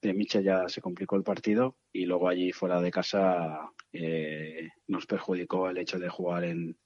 de 0.00 0.12
Micha 0.12 0.42
ya 0.42 0.68
se 0.68 0.82
complicó 0.82 1.16
el 1.16 1.22
partido 1.22 1.78
y 1.90 2.04
luego 2.04 2.28
allí 2.28 2.52
fuera 2.52 2.82
de 2.82 2.90
casa 2.90 3.70
eh, 3.94 4.68
nos 4.88 5.06
perjudicó 5.06 5.70
el 5.70 5.78
hecho 5.78 5.98
de 5.98 6.10
jugar 6.10 6.44
en, 6.44 6.76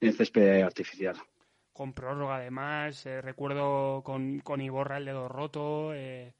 en 0.00 0.12
césped 0.12 0.62
artificial. 0.62 1.16
Con 1.82 1.94
prórroga 1.94 2.36
además, 2.36 3.04
eh, 3.06 3.20
recuerdo 3.20 4.04
con, 4.04 4.38
con 4.38 4.60
Iborra 4.60 4.98
el 4.98 5.04
dedo 5.04 5.26
roto, 5.26 5.92
eh, 5.92 6.32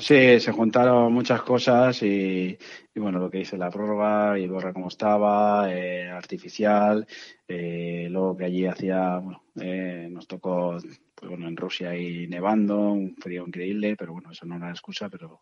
Sí, 0.00 0.38
se 0.38 0.52
juntaron 0.52 1.10
muchas 1.14 1.40
cosas 1.40 2.02
y, 2.02 2.58
bueno, 2.94 3.18
lo 3.18 3.30
que 3.30 3.38
dice 3.38 3.56
la 3.56 3.70
prórroga 3.70 4.38
y 4.38 4.46
borra 4.46 4.74
como 4.74 4.88
estaba, 4.88 5.74
eh, 5.74 6.10
artificial, 6.10 7.06
eh, 7.48 8.06
luego 8.10 8.36
que 8.36 8.44
allí 8.44 8.66
hacía, 8.66 9.16
bueno, 9.16 9.44
eh, 9.58 10.08
nos 10.10 10.26
tocó, 10.26 10.76
pues 11.14 11.30
bueno, 11.30 11.48
en 11.48 11.56
Rusia 11.56 11.96
y 11.96 12.26
nevando, 12.26 12.92
un 12.92 13.16
frío 13.16 13.46
increíble, 13.46 13.96
pero 13.96 14.12
bueno, 14.12 14.30
eso 14.30 14.44
no 14.44 14.56
era 14.56 14.68
excusa, 14.68 15.08
pero, 15.08 15.40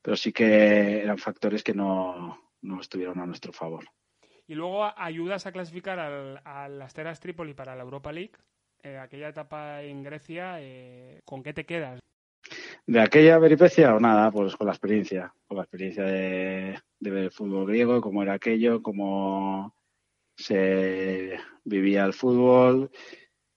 pero 0.00 0.16
sí 0.16 0.32
que 0.32 1.02
eran 1.02 1.18
factores 1.18 1.62
que 1.62 1.74
no, 1.74 2.54
no 2.62 2.80
estuvieron 2.80 3.20
a 3.20 3.26
nuestro 3.26 3.52
favor. 3.52 3.84
Y 4.48 4.54
luego 4.54 4.90
ayudas 4.96 5.46
a 5.46 5.52
clasificar 5.52 5.98
al, 5.98 6.40
al 6.42 6.80
Asteras 6.82 7.20
Tripoli 7.20 7.52
para 7.54 7.76
la 7.76 7.82
Europa 7.82 8.10
League. 8.10 8.32
Eh, 8.82 8.96
aquella 8.96 9.28
etapa 9.28 9.82
en 9.82 10.02
Grecia, 10.02 10.56
eh, 10.60 11.20
¿con 11.24 11.42
qué 11.42 11.52
te 11.52 11.66
quedas? 11.66 12.00
De 12.86 13.00
aquella 13.00 13.38
peripecia 13.38 13.94
o 13.94 14.00
nada, 14.00 14.30
pues 14.30 14.56
con 14.56 14.66
la 14.66 14.72
experiencia, 14.72 15.30
con 15.46 15.58
la 15.58 15.64
experiencia 15.64 16.04
de, 16.04 16.78
ver 17.00 17.24
el 17.24 17.30
fútbol 17.30 17.66
griego, 17.66 18.00
cómo 18.00 18.22
era 18.22 18.32
aquello, 18.32 18.82
cómo 18.82 19.74
se 20.34 21.38
vivía 21.64 22.06
el 22.06 22.14
fútbol, 22.14 22.90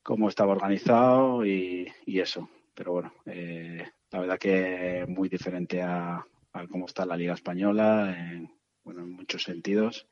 cómo 0.04 0.28
estaba 0.28 0.52
organizado 0.52 1.46
y, 1.46 1.90
y 2.06 2.20
eso. 2.20 2.50
Pero 2.74 2.92
bueno, 2.92 3.14
eh, 3.26 3.88
la 4.10 4.20
verdad 4.20 4.38
que 4.38 5.06
muy 5.08 5.30
diferente 5.30 5.82
a, 5.82 6.26
a, 6.52 6.68
cómo 6.68 6.88
está 6.88 7.06
la 7.06 7.16
Liga 7.16 7.36
Española 7.36 8.14
en, 8.18 8.52
bueno, 8.84 9.04
en 9.04 9.12
muchos 9.12 9.44
sentidos. 9.44 10.08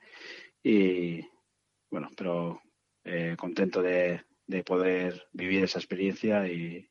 Y 0.63 1.21
bueno, 1.89 2.09
pero 2.15 2.61
eh, 3.03 3.35
contento 3.37 3.81
de, 3.81 4.21
de, 4.47 4.63
poder 4.63 5.27
vivir 5.33 5.63
esa 5.63 5.79
experiencia 5.79 6.47
y, 6.47 6.89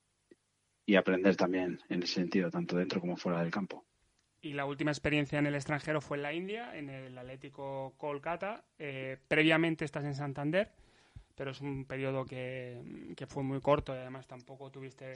y 0.87 0.97
aprender 0.97 1.37
también 1.37 1.81
en 1.89 2.03
ese 2.03 2.15
sentido, 2.15 2.51
tanto 2.51 2.77
dentro 2.77 3.01
como 3.01 3.17
fuera 3.17 3.43
del 3.43 3.51
campo. 3.51 3.85
Y 4.41 4.53
la 4.53 4.67
última 4.67 4.91
experiencia 4.91 5.39
en 5.39 5.47
el 5.47 5.55
extranjero 5.55 6.01
fue 6.01 6.17
en 6.17 6.23
la 6.23 6.33
India, 6.33 6.77
en 6.77 6.89
el 6.89 7.19
Atlético 7.19 7.95
Kolkata. 7.97 8.65
Eh, 8.79 9.19
previamente 9.27 9.85
estás 9.85 10.05
en 10.05 10.15
Santander, 10.15 10.71
pero 11.35 11.51
es 11.51 11.61
un 11.61 11.85
periodo 11.85 12.25
que, 12.25 12.81
que 13.17 13.27
fue 13.27 13.43
muy 13.43 13.61
corto 13.61 13.95
y 13.95 13.99
además 13.99 14.29
tampoco 14.29 14.71
tuviste 14.71 15.15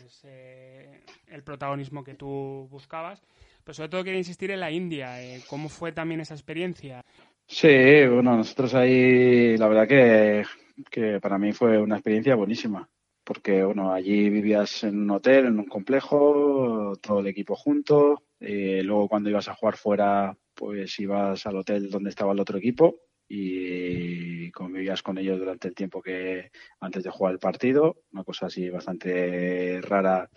el 1.29 1.43
protagonismo 1.45 2.03
que 2.03 2.15
tú 2.15 2.67
buscabas. 2.69 3.23
Pero 3.63 3.75
sobre 3.75 3.89
todo 3.91 4.03
quiero 4.03 4.19
insistir 4.19 4.51
en 4.51 4.59
la 4.59 4.73
India. 4.73 5.23
Eh, 5.23 5.41
¿Cómo 5.49 5.69
fue 5.69 5.93
también 5.93 6.21
esa 6.21 6.35
experiencia? 6.35 7.05
Sí, 7.53 7.69
bueno, 8.07 8.37
nosotros 8.37 8.75
ahí, 8.75 9.57
la 9.59 9.69
verdad 9.69 9.87
que, 9.87 10.45
que 10.91 11.21
para 11.21 11.39
mí 11.39 11.53
fue 11.53 11.79
una 11.79 11.97
experiencia 11.97 12.35
buenísima 12.35 12.89
porque 13.25 13.63
bueno, 13.63 13.93
allí 13.93 14.29
vivías 14.31 14.85
en 14.85 15.03
un 15.03 15.11
hotel, 15.11 15.47
en 15.47 15.59
un 15.59 15.67
complejo, 15.67 16.95
todo 17.01 17.21
el 17.21 17.27
equipo 17.29 17.55
junto. 17.55 18.25
Eh, 18.41 18.83
luego 18.85 19.09
cuando 19.09 19.31
ibas 19.31 19.49
a 19.49 19.55
jugar 19.55 19.77
fuera, 19.77 20.37
pues 20.55 20.99
ibas 20.99 21.47
al 21.47 21.57
hotel 21.57 21.91
donde 21.91 22.11
estaba 22.11 22.33
el 22.33 22.41
otro 22.41 22.59
equipo 22.59 22.97
y 23.29 24.51
convivías 24.51 25.03
con 25.03 25.19
ellos 25.19 25.39
durante 25.39 25.69
el 25.69 25.75
tiempo 25.75 26.03
que 26.03 26.51
antes 26.81 27.05
de 27.05 27.11
jugar 27.11 27.35
el 27.35 27.39
partido. 27.39 28.03
Una 28.13 28.25
cosa 28.25 28.47
así 28.47 28.69
bastante 28.71 29.81
rara, 29.83 30.29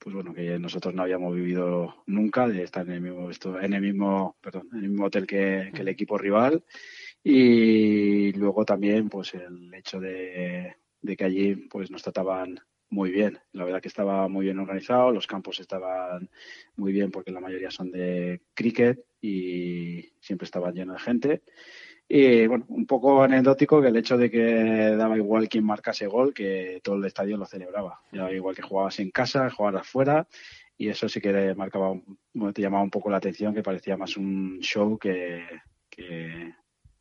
pues 0.00 0.14
bueno, 0.14 0.34
que 0.34 0.58
nosotros 0.58 0.94
no 0.94 1.02
habíamos 1.02 1.34
vivido 1.34 2.02
nunca, 2.06 2.48
de 2.48 2.64
estar 2.64 2.86
en 2.88 2.94
el 2.94 3.00
mismo, 3.02 3.30
en 3.60 3.72
el 3.74 3.80
mismo, 3.82 4.36
perdón, 4.40 4.68
en 4.72 4.84
el 4.84 4.88
mismo 4.90 5.06
hotel 5.06 5.26
que, 5.26 5.70
que 5.72 5.82
el 5.82 5.88
equipo 5.88 6.18
rival. 6.18 6.64
Y 7.22 8.32
luego 8.32 8.64
también, 8.64 9.08
pues 9.08 9.34
el 9.34 9.72
hecho 9.74 10.00
de 10.00 10.74
de 11.02 11.16
que 11.16 11.24
allí 11.24 11.54
pues 11.54 11.90
nos 11.90 12.02
trataban 12.02 12.60
muy 12.88 13.10
bien. 13.10 13.38
La 13.52 13.64
verdad 13.64 13.80
que 13.80 13.88
estaba 13.88 14.28
muy 14.28 14.46
bien 14.46 14.58
organizado, 14.58 15.12
los 15.12 15.26
campos 15.26 15.60
estaban 15.60 16.28
muy 16.76 16.92
bien 16.92 17.10
porque 17.10 17.30
la 17.30 17.40
mayoría 17.40 17.70
son 17.70 17.90
de 17.90 18.42
cricket 18.54 19.04
y 19.20 20.12
siempre 20.20 20.44
estaban 20.44 20.74
llenos 20.74 20.96
de 20.96 21.02
gente. 21.02 21.42
Y 22.12 22.48
bueno, 22.48 22.64
un 22.70 22.86
poco 22.86 23.22
anecdótico 23.22 23.80
que 23.80 23.86
el 23.86 23.96
hecho 23.96 24.18
de 24.18 24.28
que 24.28 24.96
daba 24.96 25.16
igual 25.16 25.48
quien 25.48 25.64
marcase 25.64 26.08
gol, 26.08 26.34
que 26.34 26.80
todo 26.82 26.96
el 26.96 27.04
estadio 27.04 27.36
lo 27.36 27.46
celebraba. 27.46 28.00
Daba 28.10 28.32
igual 28.32 28.56
que 28.56 28.62
jugabas 28.62 28.98
en 28.98 29.12
casa, 29.12 29.48
jugaras 29.48 29.86
fuera, 29.86 30.26
y 30.76 30.88
eso 30.88 31.08
sí 31.08 31.20
que 31.20 31.54
marcaba, 31.54 31.94
te 32.52 32.62
llamaba 32.62 32.82
un 32.82 32.90
poco 32.90 33.10
la 33.10 33.18
atención, 33.18 33.54
que 33.54 33.62
parecía 33.62 33.96
más 33.96 34.16
un 34.16 34.58
show 34.58 34.98
que, 34.98 35.44
que, 35.88 36.52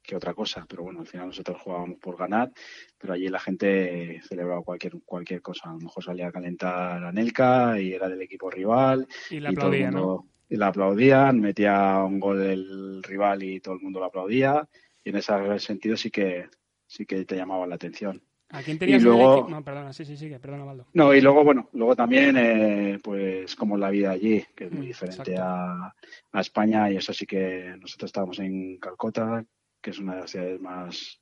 que 0.04 0.16
otra 0.16 0.36
cosa. 0.36 0.68
Pero 0.70 0.84
bueno, 0.84 1.00
al 1.00 1.08
final 1.08 1.26
nosotros 1.26 1.60
jugábamos 1.60 1.98
por 1.98 2.16
ganar, 2.16 2.52
pero 3.00 3.14
allí 3.14 3.30
la 3.30 3.40
gente 3.40 4.22
celebraba 4.28 4.62
cualquier 4.62 4.94
cualquier 5.06 5.42
cosa. 5.42 5.72
A 5.72 5.74
lo 5.74 5.80
mejor 5.80 6.04
salía 6.04 6.28
a 6.28 6.32
calentar 6.32 7.04
a 7.04 7.12
Nelka 7.12 7.82
y 7.82 7.94
era 7.94 8.08
del 8.10 8.22
equipo 8.22 8.52
rival. 8.52 9.08
Y 9.32 9.40
la 9.40 9.50
aplaudían, 9.50 9.96
¿no? 9.96 10.28
Y 10.48 10.56
la 10.56 10.68
aplaudían, 10.68 11.40
metía 11.40 11.98
un 12.04 12.20
gol 12.20 12.44
el 12.44 13.02
rival 13.02 13.42
y 13.42 13.60
todo 13.60 13.74
el 13.74 13.82
mundo 13.82 14.00
lo 14.00 14.06
aplaudía. 14.06 14.70
Y 15.10 15.12
en 15.12 15.18
ese 15.18 15.60
sentido 15.60 15.98
sí 15.98 16.12
que 16.12 16.50
sí 16.86 17.04
que 17.04 17.26
te 17.26 17.36
llamaba 17.36 17.66
la 17.66 17.74
atención. 17.74 18.22
¿A 18.52 18.62
quién 18.62 18.78
tenías 18.78 19.02
y 19.02 19.06
luego, 19.06 19.48
No, 19.50 19.64
perdona, 19.64 19.92
sí, 19.92 20.06
sí, 20.06 20.16
sigue, 20.16 20.40
perdona, 20.40 20.66
Valdo. 20.66 20.86
No, 20.94 21.16
y 21.16 21.22
luego, 21.22 21.44
bueno, 21.44 21.68
luego 21.74 21.96
también, 21.96 22.38
eh, 22.38 23.00
pues, 23.04 23.56
como 23.56 23.76
la 23.76 23.90
vida 23.90 24.12
allí, 24.12 24.46
que 24.56 24.66
es 24.66 24.72
muy 24.72 24.86
diferente 24.86 25.36
a, 25.36 25.96
a, 26.32 26.42
España, 26.42 26.92
y 26.92 26.98
eso 26.98 27.12
sí 27.12 27.26
que 27.26 27.76
nosotros 27.80 28.10
estábamos 28.10 28.38
en 28.38 28.78
Calcota, 28.78 29.44
que 29.82 29.90
es 29.90 29.98
una 29.98 30.14
de 30.14 30.22
las 30.22 30.30
ciudades 30.30 30.62
más, 30.62 31.20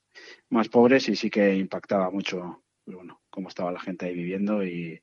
más 0.50 0.68
pobres 0.68 1.08
y 1.08 1.16
sí 1.16 1.30
que 1.30 1.56
impactaba 1.56 2.10
mucho 2.12 2.64
bueno, 2.86 3.22
cómo 3.30 3.48
estaba 3.48 3.72
la 3.72 3.80
gente 3.80 4.06
ahí 4.06 4.14
viviendo 4.14 4.66
y, 4.66 5.02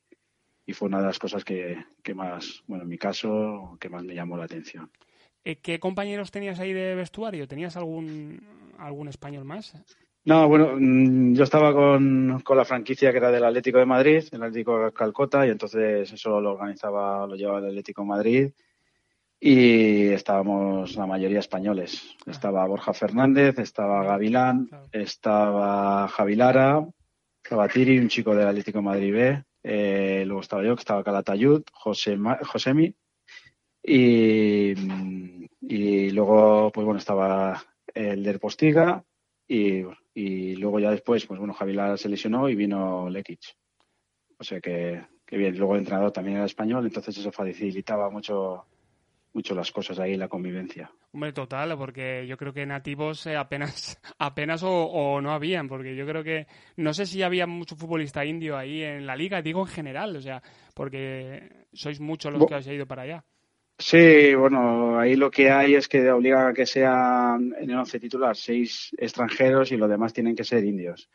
y 0.67 0.73
fue 0.73 0.89
una 0.89 0.99
de 0.99 1.07
las 1.07 1.17
cosas 1.17 1.43
que, 1.43 1.83
que, 2.03 2.13
más, 2.13 2.63
bueno, 2.67 2.83
en 2.83 2.89
mi 2.89 2.99
caso, 2.99 3.77
que 3.79 3.89
más 3.89 4.03
me 4.03 4.15
llamó 4.15 4.37
la 4.37 4.45
atención. 4.45 4.91
Eh, 5.45 5.57
¿Qué 5.57 5.79
compañeros 5.79 6.31
tenías 6.31 6.59
ahí 6.59 6.73
de 6.73 6.95
vestuario? 6.95 7.47
¿Tenías 7.47 7.77
algún, 7.77 8.41
algún 8.79 9.07
español 9.07 9.45
más? 9.45 9.75
No, 10.25 10.47
bueno, 10.47 10.75
mm, 10.75 11.35
yo 11.35 11.43
estaba 11.43 11.71
con, 11.71 12.41
con, 12.43 12.57
la 12.57 12.65
franquicia 12.65 13.11
que 13.11 13.17
era 13.19 13.29
del 13.29 13.43
Atlético 13.43 13.77
de 13.77 13.85
Madrid, 13.85 14.23
el 14.31 14.41
Atlético 14.41 14.85
de 14.85 14.91
Calcota, 14.91 15.45
y 15.45 15.51
entonces 15.51 16.11
eso 16.11 16.41
lo 16.41 16.53
organizaba, 16.53 17.27
lo 17.27 17.35
llevaba 17.35 17.59
el 17.59 17.67
Atlético 17.67 18.01
de 18.01 18.07
Madrid 18.07 18.51
y 19.39 20.07
estábamos 20.07 20.95
la 20.95 21.05
mayoría 21.05 21.39
españoles. 21.39 22.15
Estaba 22.25 22.65
Borja 22.65 22.93
Fernández, 22.93 23.59
estaba 23.59 24.03
Gavilán, 24.03 24.67
estaba 24.91 26.07
Javilara, 26.07 26.83
estaba 27.43 27.67
Tiri, 27.67 27.99
un 27.99 28.07
chico 28.07 28.33
del 28.33 28.47
Atlético 28.47 28.79
de 28.79 28.85
Madrid 28.85 29.13
B, 29.13 29.43
eh, 29.61 30.23
luego 30.25 30.41
estaba 30.41 30.63
yo, 30.63 30.75
que 30.75 30.81
estaba 30.81 31.03
Calatayud, 31.03 31.61
José, 31.71 32.17
Josemi, 32.41 32.95
y, 33.87 34.73
y 35.67 36.09
luego, 36.11 36.71
pues 36.71 36.85
bueno, 36.85 36.99
estaba 36.99 37.63
el 37.93 38.23
del 38.23 38.39
Postiga, 38.39 39.03
y, 39.47 39.83
y 40.13 40.55
luego 40.55 40.79
ya 40.79 40.91
después, 40.91 41.25
pues 41.25 41.39
bueno, 41.39 41.53
Javilara 41.53 41.97
se 41.97 42.09
lesionó 42.09 42.49
y 42.49 42.55
vino 42.55 43.09
Lekic. 43.09 43.41
O 44.37 44.43
sea 44.43 44.59
que, 44.59 45.05
que 45.25 45.37
bien, 45.37 45.57
luego 45.57 45.73
el 45.73 45.79
entrenador 45.79 46.11
también 46.11 46.37
era 46.37 46.45
español, 46.45 46.85
entonces 46.85 47.17
eso 47.17 47.31
facilitaba 47.31 48.09
mucho 48.09 48.65
mucho 49.33 49.53
las 49.53 49.69
cosas 49.69 49.99
ahí, 49.99 50.15
la 50.15 50.29
convivencia. 50.29 50.89
Hombre, 51.11 51.33
total, 51.33 51.77
porque 51.77 52.25
yo 52.25 52.37
creo 52.37 52.53
que 52.53 52.65
nativos 52.65 53.27
eh, 53.27 53.35
apenas, 53.35 53.99
apenas 54.17 54.63
o, 54.63 54.71
o, 54.71 55.19
no 55.19 55.31
habían, 55.31 55.67
porque 55.67 55.93
yo 55.93 56.07
creo 56.07 56.23
que 56.23 56.47
no 56.77 56.93
sé 56.93 57.05
si 57.05 57.21
había 57.21 57.45
mucho 57.45 57.75
futbolista 57.75 58.23
indio 58.23 58.57
ahí 58.57 58.81
en 58.81 59.05
la 59.05 59.17
liga, 59.17 59.41
digo 59.41 59.59
en 59.59 59.67
general, 59.67 60.15
o 60.15 60.21
sea, 60.21 60.41
porque 60.73 61.67
sois 61.73 61.99
muchos 61.99 62.31
los 62.31 62.45
que 62.45 62.53
habéis 62.53 62.67
ido 62.67 62.87
para 62.87 63.01
allá. 63.01 63.25
Sí, 63.77 64.33
bueno, 64.35 64.97
ahí 64.99 65.15
lo 65.15 65.29
que 65.29 65.51
hay 65.51 65.75
es 65.75 65.89
que 65.89 66.09
obligan 66.09 66.47
a 66.47 66.53
que 66.53 66.65
sean 66.65 67.53
en 67.59 67.69
el 67.69 67.77
once 67.77 67.99
titular 67.99 68.35
seis 68.35 68.91
extranjeros 68.97 69.71
y 69.71 69.77
los 69.77 69.89
demás 69.89 70.13
tienen 70.13 70.35
que 70.35 70.45
ser 70.45 70.63
indios. 70.63 71.09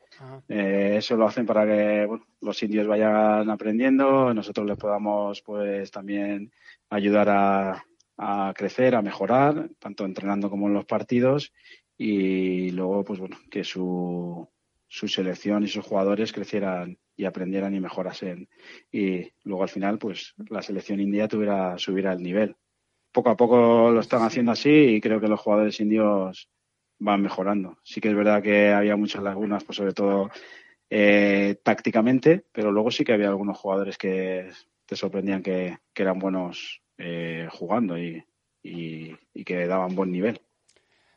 Eh, 0.47 0.97
eso 0.99 1.17
lo 1.17 1.27
hacen 1.27 1.47
para 1.47 1.65
que 1.65 2.05
bueno, 2.05 2.27
los 2.43 2.63
indios 2.63 2.87
vayan 2.87 3.49
aprendiendo, 3.49 4.35
nosotros 4.35 4.67
les 4.67 4.77
podamos 4.77 5.41
pues 5.41 5.91
también 5.91 6.53
ayudar 6.91 7.31
a, 7.31 7.85
a 8.19 8.53
crecer, 8.55 8.95
a 8.95 9.01
mejorar, 9.01 9.71
tanto 9.79 10.05
entrenando 10.05 10.51
como 10.51 10.67
en 10.67 10.75
los 10.75 10.85
partidos 10.85 11.55
y 11.97 12.71
luego, 12.73 13.05
pues 13.05 13.21
bueno, 13.21 13.39
que 13.51 13.65
su, 13.65 14.47
su 14.87 15.09
selección 15.09 15.63
y 15.63 15.69
sus 15.69 15.85
jugadores 15.85 16.33
crecieran 16.33 16.99
y 17.21 17.27
aprendieran 17.27 17.75
y 17.75 17.81
mejorasen. 17.81 18.49
Y 18.91 19.31
luego 19.45 19.63
al 19.63 19.69
final, 19.69 19.99
pues 19.99 20.35
la 20.49 20.63
selección 20.63 21.01
india 21.01 21.29
tuviera, 21.29 21.77
subiera 21.77 22.15
el 22.15 22.23
nivel. 22.23 22.57
Poco 23.13 23.29
a 23.29 23.37
poco 23.37 23.91
lo 23.91 24.01
están 24.01 24.23
haciendo 24.23 24.53
así 24.53 24.71
y 24.71 25.01
creo 25.03 25.21
que 25.21 25.29
los 25.29 25.39
jugadores 25.39 25.79
indios 25.81 26.49
van 26.99 27.21
mejorando. 27.21 27.77
Sí 27.83 28.01
que 28.01 28.09
es 28.09 28.15
verdad 28.15 28.43
que 28.43 28.71
había 28.71 28.97
muchas 28.97 29.23
lagunas, 29.23 29.65
pues 29.65 29.77
sobre 29.77 29.93
todo 29.93 30.31
eh, 30.89 31.57
tácticamente, 31.63 32.47
pero 32.53 32.73
luego 32.73 32.91
sí 32.91 33.05
que 33.05 33.13
había 33.13 33.29
algunos 33.29 33.59
jugadores 33.59 33.99
que 33.99 34.49
te 34.87 34.97
sorprendían 34.97 35.43
que, 35.43 35.77
eran 35.95 36.19
buenos 36.19 36.81
eh, 36.97 37.49
jugando 37.53 37.99
y, 37.99 38.25
y, 38.63 39.15
y, 39.35 39.45
que 39.45 39.67
daban 39.67 39.95
buen 39.95 40.11
nivel. 40.11 40.41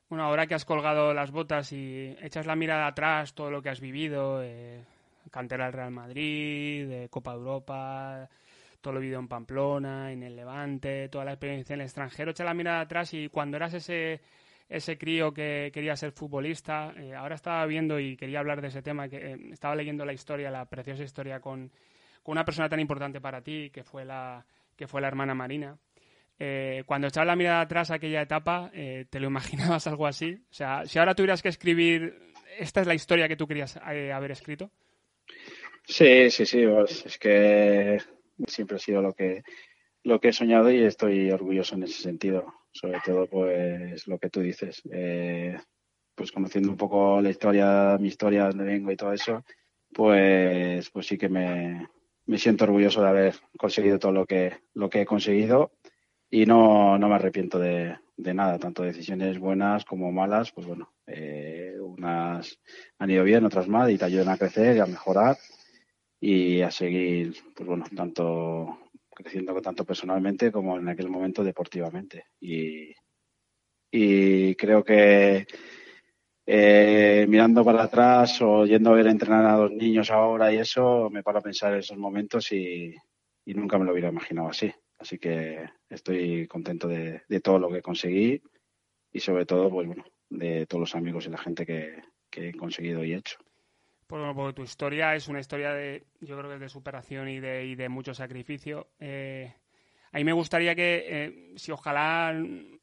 Bueno, 0.10 0.26
ahora 0.26 0.48
que 0.48 0.56
has 0.56 0.66
colgado 0.66 1.14
las 1.14 1.32
botas 1.32 1.72
y 1.72 2.14
echas 2.22 2.46
la 2.46 2.58
mirada 2.58 2.88
atrás, 2.88 3.34
todo 3.34 3.50
lo 3.50 3.62
que 3.62 3.70
has 3.70 3.80
vivido, 3.80 4.44
eh, 4.44 4.84
cantera 5.32 5.66
del 5.66 5.74
Real 5.74 5.92
Madrid, 5.92 6.88
de 6.88 7.10
Copa 7.10 7.34
Europa, 7.34 8.30
todo 8.82 8.94
lo 8.94 9.00
vivido 9.00 9.20
en 9.20 9.28
Pamplona, 9.28 10.12
en 10.12 10.24
el 10.24 10.36
Levante, 10.36 11.10
toda 11.10 11.26
la 11.26 11.34
experiencia 11.34 11.74
en 11.74 11.82
el 11.82 11.86
extranjero, 11.86 12.32
echa 12.32 12.44
la 12.44 12.54
mirada 12.54 12.82
atrás 12.82 13.14
y 13.14 13.30
cuando 13.30 13.58
eras 13.58 13.74
ese 13.74 14.22
ese 14.70 14.98
crío 14.98 15.34
que 15.34 15.72
quería 15.74 15.96
ser 15.96 16.12
futbolista. 16.12 16.94
Eh, 16.98 17.14
ahora 17.14 17.36
estaba 17.36 17.66
viendo 17.66 18.00
y 18.00 18.18
quería 18.18 18.40
hablar 18.40 18.62
de 18.62 18.70
ese 18.70 18.82
tema, 18.82 19.08
que 19.08 19.18
eh, 19.18 19.38
estaba 19.52 19.76
leyendo 19.76 20.06
la 20.06 20.14
historia, 20.14 20.50
la 20.50 20.66
preciosa 20.66 21.04
historia 21.04 21.40
con, 21.40 21.72
con, 22.22 22.34
una 22.34 22.46
persona 22.46 22.70
tan 22.70 22.80
importante 22.80 23.22
para 23.22 23.42
ti, 23.42 23.70
que 23.72 23.84
fue 23.84 24.06
la, 24.06 24.46
que 24.76 24.88
fue 24.88 25.02
la 25.02 25.08
hermana 25.08 25.36
Marina. 25.36 25.78
Eh, 26.40 26.84
cuando 26.86 27.08
echabas 27.08 27.28
la 27.28 27.36
mirada 27.36 27.62
atrás 27.62 27.92
a 27.92 27.96
aquella 27.96 28.22
etapa, 28.22 28.72
¿te 28.72 29.20
lo 29.20 29.28
imaginabas 29.28 29.86
algo 29.88 30.08
así? 30.08 30.34
O 30.50 30.54
sea, 30.54 30.86
si 30.86 31.00
ahora 31.00 31.14
tuvieras 31.14 31.42
que 31.42 31.50
escribir, 31.50 32.34
¿esta 32.58 32.82
es 32.82 32.88
la 32.88 32.96
historia 32.96 33.28
que 33.28 33.38
tú 33.38 33.48
querías 33.48 33.78
haber 33.78 34.32
escrito? 34.32 34.72
Sí, 35.86 36.30
sí, 36.32 36.46
sí, 36.46 36.66
pues, 36.66 37.06
es 37.06 37.18
que 37.18 38.00
siempre 38.48 38.78
ha 38.78 38.80
sido 38.80 39.02
lo 39.02 39.14
que, 39.14 39.44
lo 40.04 40.20
que 40.20 40.30
he 40.30 40.34
soñado 40.34 40.72
y 40.72 40.84
estoy 40.84 41.32
orgulloso 41.32 41.76
en 41.76 41.84
ese 41.84 42.02
sentido. 42.02 42.54
Sobre 42.72 43.00
todo, 43.06 43.28
pues 43.28 44.08
lo 44.08 44.18
que 44.20 44.30
tú 44.30 44.42
dices, 44.42 44.82
eh, 44.92 45.58
pues 46.16 46.32
conociendo 46.32 46.70
un 46.72 46.78
poco 46.78 47.22
la 47.22 47.30
historia, 47.30 47.98
mi 48.00 48.08
historia, 48.10 48.48
dónde 48.48 48.64
vengo 48.66 48.92
y 48.92 48.98
todo 48.98 49.14
eso, 49.14 49.44
pues, 49.94 50.90
pues 50.92 51.08
sí 51.08 51.18
que 51.18 51.30
me, 51.30 51.88
me 52.26 52.38
siento 52.40 52.66
orgulloso 52.66 53.02
de 53.02 53.10
haber 53.10 53.36
conseguido 53.58 54.00
todo 54.00 54.12
lo 54.12 54.26
que, 54.26 54.54
lo 54.74 54.90
que 54.90 55.02
he 55.02 55.06
conseguido 55.06 55.74
y 56.30 56.46
no, 56.46 56.98
no 56.98 57.10
me 57.10 57.16
arrepiento 57.16 57.60
de, 57.60 57.98
de 58.18 58.34
nada, 58.34 58.58
tanto 58.60 58.84
decisiones 58.84 59.40
buenas 59.40 59.86
como 59.86 60.12
malas, 60.12 60.52
pues 60.52 60.66
bueno, 60.68 60.94
eh, 61.08 61.76
unas 61.80 62.60
han 63.00 63.12
ido 63.12 63.24
bien, 63.24 63.46
otras 63.46 63.68
mal 63.68 63.92
y 63.92 63.98
te 63.98 64.06
ayudan 64.06 64.30
a 64.30 64.38
crecer 64.38 64.78
y 64.78 64.80
a 64.80 64.86
mejorar 64.88 65.38
y 66.26 66.62
a 66.62 66.72
seguir, 66.72 67.36
pues 67.54 67.68
bueno, 67.68 67.84
tanto 67.94 68.80
creciendo 69.14 69.62
tanto 69.62 69.84
personalmente 69.84 70.54
como 70.54 70.78
en 70.78 70.88
aquel 70.88 71.10
momento 71.10 71.44
deportivamente. 71.44 72.28
Y, 72.40 72.94
y 73.92 74.56
creo 74.56 74.86
que 74.86 75.46
eh, 76.46 77.26
mirando 77.28 77.66
para 77.66 77.84
atrás 77.84 78.42
o 78.42 78.66
yendo 78.66 78.92
a 78.92 78.94
ver 78.94 79.08
entrenar 79.08 79.46
a 79.46 79.58
los 79.58 79.72
niños 79.72 80.12
ahora 80.12 80.54
y 80.54 80.60
eso, 80.60 81.10
me 81.10 81.24
paro 81.24 81.40
a 81.40 81.42
pensar 81.44 81.74
en 81.74 81.80
esos 81.80 81.98
momentos 81.98 82.50
y, 82.54 82.96
nunca 83.48 83.78
me 83.78 83.84
lo 83.84 83.92
hubiera 83.92 84.08
imaginado 84.08 84.48
así. 84.48 84.72
Así 85.00 85.20
que 85.20 85.66
estoy 85.90 86.48
contento 86.48 86.88
de, 86.88 87.22
todo 87.44 87.60
lo 87.60 87.70
que 87.70 87.82
conseguí 87.82 88.42
y 89.12 89.20
sobre 89.20 89.46
todo, 89.46 89.70
pues 89.70 89.88
bueno, 89.88 90.06
de 90.30 90.68
todos 90.68 90.80
los 90.80 90.96
amigos 90.96 91.28
y 91.28 91.32
la 91.32 91.38
gente 91.38 91.66
que, 91.66 92.02
que 92.30 92.48
he 92.48 92.54
conseguido 92.54 93.04
y 93.04 93.14
hecho. 93.14 93.36
Bueno, 94.14 94.36
porque 94.36 94.54
tu 94.54 94.62
historia 94.62 95.16
es 95.16 95.28
una 95.28 95.40
historia 95.40 95.74
de, 95.74 96.04
yo 96.22 96.38
creo 96.38 96.48
que 96.48 96.54
es 96.54 96.62
de 96.62 96.70
superación 96.70 97.28
y 97.30 97.40
de, 97.40 97.66
y 97.66 97.74
de 97.74 97.90
mucho 97.90 98.14
sacrificio. 98.14 98.90
Eh, 99.00 99.52
a 100.12 100.18
mí 100.20 100.24
me 100.24 100.34
gustaría 100.34 100.76
que, 100.76 101.04
eh, 101.08 101.54
si 101.56 101.72
ojalá 101.72 102.32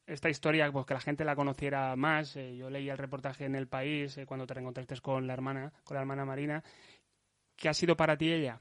esta 0.05 0.29
historia, 0.29 0.69
pues 0.73 0.85
que 0.85 0.93
la 0.93 0.99
gente 0.99 1.23
la 1.23 1.37
conociera 1.37 1.95
más. 1.95 2.35
Eh, 2.35 2.57
yo 2.57 2.69
leí 2.69 2.89
el 2.89 2.97
reportaje 2.97 3.45
en 3.45 3.55
El 3.55 3.69
País 3.69 4.19
cuando 4.25 4.45
te 4.45 4.55
reencontraste 4.55 4.99
con 4.99 5.25
la 5.25 5.31
hermana, 5.31 5.71
con 5.85 5.95
la 5.95 6.01
hermana 6.01 6.25
Marina. 6.25 6.61
¿Qué 7.55 7.69
ha 7.69 7.73
sido 7.73 7.95
para 7.95 8.17
ti 8.17 8.29
ella? 8.29 8.59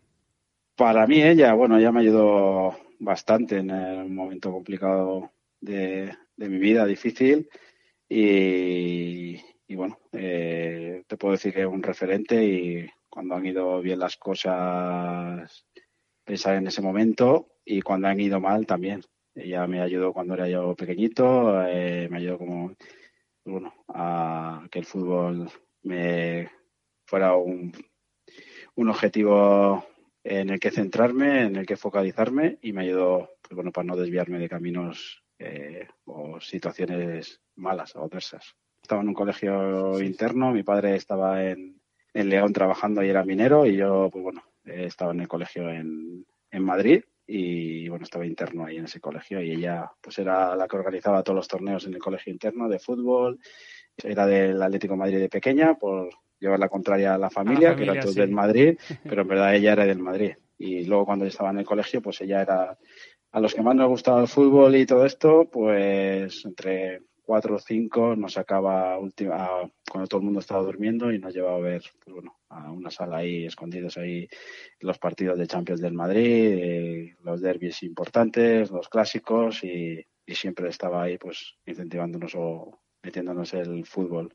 Para 0.77 1.09
mí 1.09 1.21
ella, 1.21 1.53
bueno, 1.55 1.77
ella 1.77 1.91
me 1.91 2.03
ayudó 2.03 2.77
bastante 3.01 3.59
en 3.59 3.71
el 3.71 4.09
momento 4.09 4.53
complicado 4.53 5.33
de, 5.61 6.17
mi 6.37 6.59
vida, 6.59 6.87
difícil. 6.87 7.49
Y 8.09 9.41
bueno, 9.75 9.99
eh, 10.13 11.05
te 11.07 11.17
puedo 11.17 11.33
decir 11.33 11.53
que 11.53 11.61
es 11.61 11.67
un 11.67 11.83
referente 11.83 12.43
y 12.45 12.91
cuando 13.09 13.35
han 13.35 13.47
ido 13.47 13.81
bien 13.81 13.99
las 13.99 14.17
cosas, 14.17 15.67
pensar 16.25 16.57
en 16.57 16.67
ese 16.67 16.83
momento 16.83 17.49
y 17.65 17.83
cuando 17.83 18.09
han 18.09 18.21
ido 18.21 18.41
mal 18.41 18.67
también. 18.67 19.03
Ella 19.35 19.67
me 19.67 19.81
ayudó 19.81 20.13
cuando 20.13 20.35
era 20.35 20.49
yo 20.49 20.75
pequeñito, 20.75 21.65
eh, 21.67 22.09
me 22.11 22.19
ayudó 22.19 22.39
como, 22.39 22.77
bueno, 23.45 23.73
a 23.89 24.67
que 24.71 24.81
el 24.81 24.85
fútbol 24.85 25.51
me 25.83 26.51
fuera 27.07 27.37
un, 27.37 27.73
un 28.75 28.89
objetivo 28.89 29.87
en 30.25 30.51
el 30.51 30.61
que 30.61 30.71
centrarme, 30.71 31.43
en 31.43 31.57
el 31.57 31.67
que 31.67 31.77
focalizarme 31.77 32.59
y 32.61 32.73
me 32.73 32.83
ayudó, 32.83 33.31
pues 33.41 33.55
bueno, 33.55 33.73
para 33.73 33.87
no 33.87 33.97
desviarme 33.97 34.39
de 34.39 34.49
caminos 34.49 35.23
eh, 35.39 35.87
o 36.05 36.41
situaciones 36.41 37.41
malas 37.55 37.97
o 37.97 38.05
adversas 38.05 38.57
estaba 38.91 39.03
en 39.03 39.09
un 39.09 39.15
colegio 39.15 40.01
interno, 40.01 40.51
mi 40.51 40.65
padre 40.65 40.97
estaba 40.97 41.45
en, 41.45 41.81
en, 42.13 42.29
León 42.29 42.53
trabajando 42.53 43.05
y 43.05 43.09
era 43.09 43.23
minero 43.23 43.65
y 43.65 43.77
yo, 43.77 44.09
pues 44.11 44.25
bueno, 44.25 44.43
estaba 44.65 45.13
en 45.13 45.21
el 45.21 45.29
colegio 45.29 45.71
en, 45.71 46.27
en 46.51 46.65
Madrid 46.65 47.05
y 47.25 47.89
bueno, 47.89 48.03
estaba 48.03 48.27
interno 48.27 48.65
ahí 48.65 48.79
en 48.79 48.87
ese 48.87 48.99
colegio 48.99 49.41
y 49.41 49.53
ella 49.53 49.89
pues 50.01 50.19
era 50.19 50.57
la 50.57 50.67
que 50.67 50.77
organizaba 50.77 51.23
todos 51.23 51.37
los 51.37 51.47
torneos 51.47 51.87
en 51.87 51.95
el 51.95 52.01
colegio 52.01 52.33
interno 52.33 52.69
de 52.69 52.81
fútbol, 52.81 53.39
era 54.03 54.27
del 54.27 54.61
Atlético 54.61 54.97
Madrid 54.97 55.21
de 55.21 55.29
pequeña 55.29 55.75
por 55.77 56.11
llevar 56.41 56.59
la 56.59 56.69
contraria 56.69 57.15
a 57.15 57.19
la 57.19 57.31
familia, 57.31 57.77
que 57.77 57.85
era 57.85 58.01
todo 58.01 58.13
del 58.13 58.33
Madrid, 58.33 58.77
pero 59.05 59.23
en 59.23 59.29
verdad 59.29 59.55
ella 59.55 59.75
era 59.75 59.87
del 59.87 60.01
Madrid. 60.01 60.33
Y 60.59 60.85
luego 60.87 61.07
cuando 61.07 61.27
yo 61.27 61.29
estaba 61.29 61.51
en 61.51 61.61
el 61.61 61.65
colegio, 61.65 62.03
pues 62.03 62.21
ella 62.23 62.43
era 62.43 62.77
a 63.31 63.41
los 63.41 63.55
que 63.55 63.63
más 63.63 63.77
nos 63.77 63.89
gustaba 63.89 64.21
el 64.21 64.27
fútbol 64.27 64.75
y 64.75 64.85
todo 64.85 65.07
esto, 65.07 65.49
pues 65.49 66.45
entre 66.45 67.03
cuatro 67.31 67.55
o 67.55 67.61
cinco 67.61 68.17
nos 68.17 68.33
sacaba 68.33 68.99
última, 68.99 69.49
cuando 69.89 70.09
todo 70.09 70.19
el 70.19 70.25
mundo 70.25 70.41
estaba 70.41 70.65
durmiendo 70.65 71.13
y 71.13 71.21
nos 71.21 71.33
llevaba 71.33 71.59
a 71.59 71.61
ver 71.61 71.83
pues 72.03 72.13
bueno, 72.13 72.41
a 72.49 72.73
una 72.73 72.91
sala 72.91 73.19
ahí 73.19 73.47
escondidos 73.47 73.97
ahí 73.99 74.27
los 74.81 74.99
partidos 74.99 75.39
de 75.39 75.47
Champions 75.47 75.81
del 75.81 75.93
Madrid, 75.93 76.25
eh, 76.27 77.17
los 77.23 77.41
derbis 77.41 77.85
importantes, 77.85 78.73
los 78.73 78.89
clásicos 78.89 79.63
y, 79.63 80.05
siempre 80.27 80.69
estaba 80.69 81.05
ahí 81.05 81.19
pues 81.19 81.57
incentivándonos 81.67 82.35
o 82.37 82.81
metiéndonos 83.03 83.53
el 83.55 83.85
fútbol. 83.85 84.35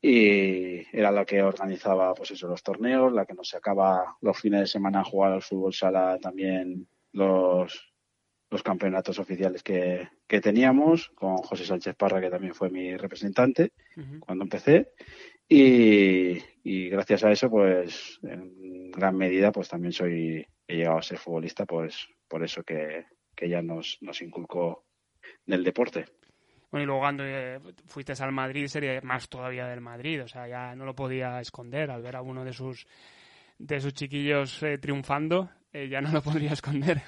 Y 0.00 0.96
era 0.96 1.10
la 1.10 1.26
que 1.26 1.42
organizaba 1.42 2.14
pues 2.14 2.30
eso 2.30 2.46
los 2.48 2.62
torneos, 2.62 3.12
la 3.12 3.26
que 3.26 3.34
nos 3.34 3.48
sacaba 3.50 4.16
los 4.22 4.38
fines 4.38 4.60
de 4.60 4.66
semana 4.66 5.00
a 5.00 5.04
jugar 5.04 5.32
al 5.32 5.42
fútbol 5.42 5.74
sala 5.74 6.18
también 6.20 6.88
los 7.12 7.92
los 8.50 8.62
campeonatos 8.62 9.18
oficiales 9.18 9.62
que, 9.62 10.08
teníamos, 10.26 11.10
con 11.10 11.36
José 11.38 11.64
Sánchez 11.64 11.94
Parra, 11.96 12.20
que 12.20 12.30
también 12.30 12.54
fue 12.54 12.70
mi 12.70 12.96
representante 12.96 13.72
cuando 14.20 14.44
empecé. 14.44 14.92
Y, 15.48 16.88
gracias 16.90 17.24
a 17.24 17.32
eso, 17.32 17.50
pues 17.50 18.18
en 18.22 18.90
gran 18.90 19.16
medida, 19.16 19.52
pues 19.52 19.68
también 19.68 19.92
soy, 19.92 20.46
he 20.66 20.76
llegado 20.76 20.98
a 20.98 21.02
ser 21.02 21.18
futbolista, 21.18 21.64
pues 21.66 22.08
por 22.26 22.44
eso 22.44 22.62
que, 22.62 23.06
que 23.34 23.48
ya 23.48 23.62
nos, 23.62 23.98
nos 24.00 24.20
inculcó 24.20 24.84
del 25.46 25.64
deporte. 25.64 26.06
Bueno, 26.70 26.82
y 26.82 26.86
luego 26.86 27.00
cuando 27.00 27.24
eh, 27.24 27.60
fuiste 27.86 28.12
al 28.22 28.32
Madrid, 28.32 28.66
sería 28.66 29.00
más 29.02 29.28
todavía 29.28 29.66
del 29.66 29.80
Madrid, 29.80 30.22
o 30.22 30.28
sea, 30.28 30.46
ya 30.46 30.74
no 30.74 30.84
lo 30.84 30.94
podía 30.94 31.40
esconder 31.40 31.90
al 31.90 32.02
ver 32.02 32.16
a 32.16 32.22
uno 32.22 32.44
de 32.44 32.52
sus, 32.52 32.86
de 33.58 33.80
sus 33.80 33.94
chiquillos 33.94 34.62
eh, 34.62 34.76
triunfando, 34.76 35.50
eh, 35.72 35.88
ya 35.88 36.00
no 36.02 36.12
lo 36.12 36.22
podría 36.22 36.52
esconder. 36.52 37.00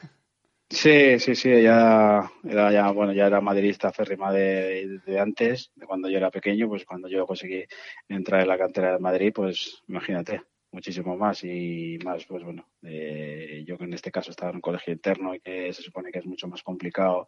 Sí, 0.72 1.18
sí, 1.18 1.34
sí, 1.34 1.50
ella 1.50 2.30
era 2.44 2.70
ya, 2.72 2.90
bueno, 2.92 3.12
ya 3.12 3.26
era 3.26 3.40
madridista 3.40 3.92
férrima 3.92 4.32
de, 4.32 5.00
antes, 5.18 5.72
de 5.74 5.84
cuando 5.84 6.08
yo 6.08 6.16
era 6.18 6.30
pequeño, 6.30 6.68
pues 6.68 6.84
cuando 6.84 7.08
yo 7.08 7.26
conseguí 7.26 7.64
entrar 8.08 8.40
en 8.42 8.48
la 8.48 8.56
cantera 8.56 8.92
de 8.92 9.00
Madrid, 9.00 9.32
pues 9.34 9.82
imagínate, 9.88 10.42
muchísimo 10.70 11.16
más 11.16 11.42
y 11.42 11.98
más, 12.04 12.24
pues 12.24 12.44
bueno, 12.44 12.68
eh, 12.82 13.64
yo 13.66 13.76
que 13.76 13.84
en 13.84 13.94
este 13.94 14.12
caso 14.12 14.30
estaba 14.30 14.50
en 14.50 14.56
un 14.56 14.60
colegio 14.62 14.92
interno 14.92 15.34
y 15.34 15.40
que 15.40 15.72
se 15.72 15.82
supone 15.82 16.12
que 16.12 16.20
es 16.20 16.26
mucho 16.26 16.46
más 16.46 16.62
complicado, 16.62 17.26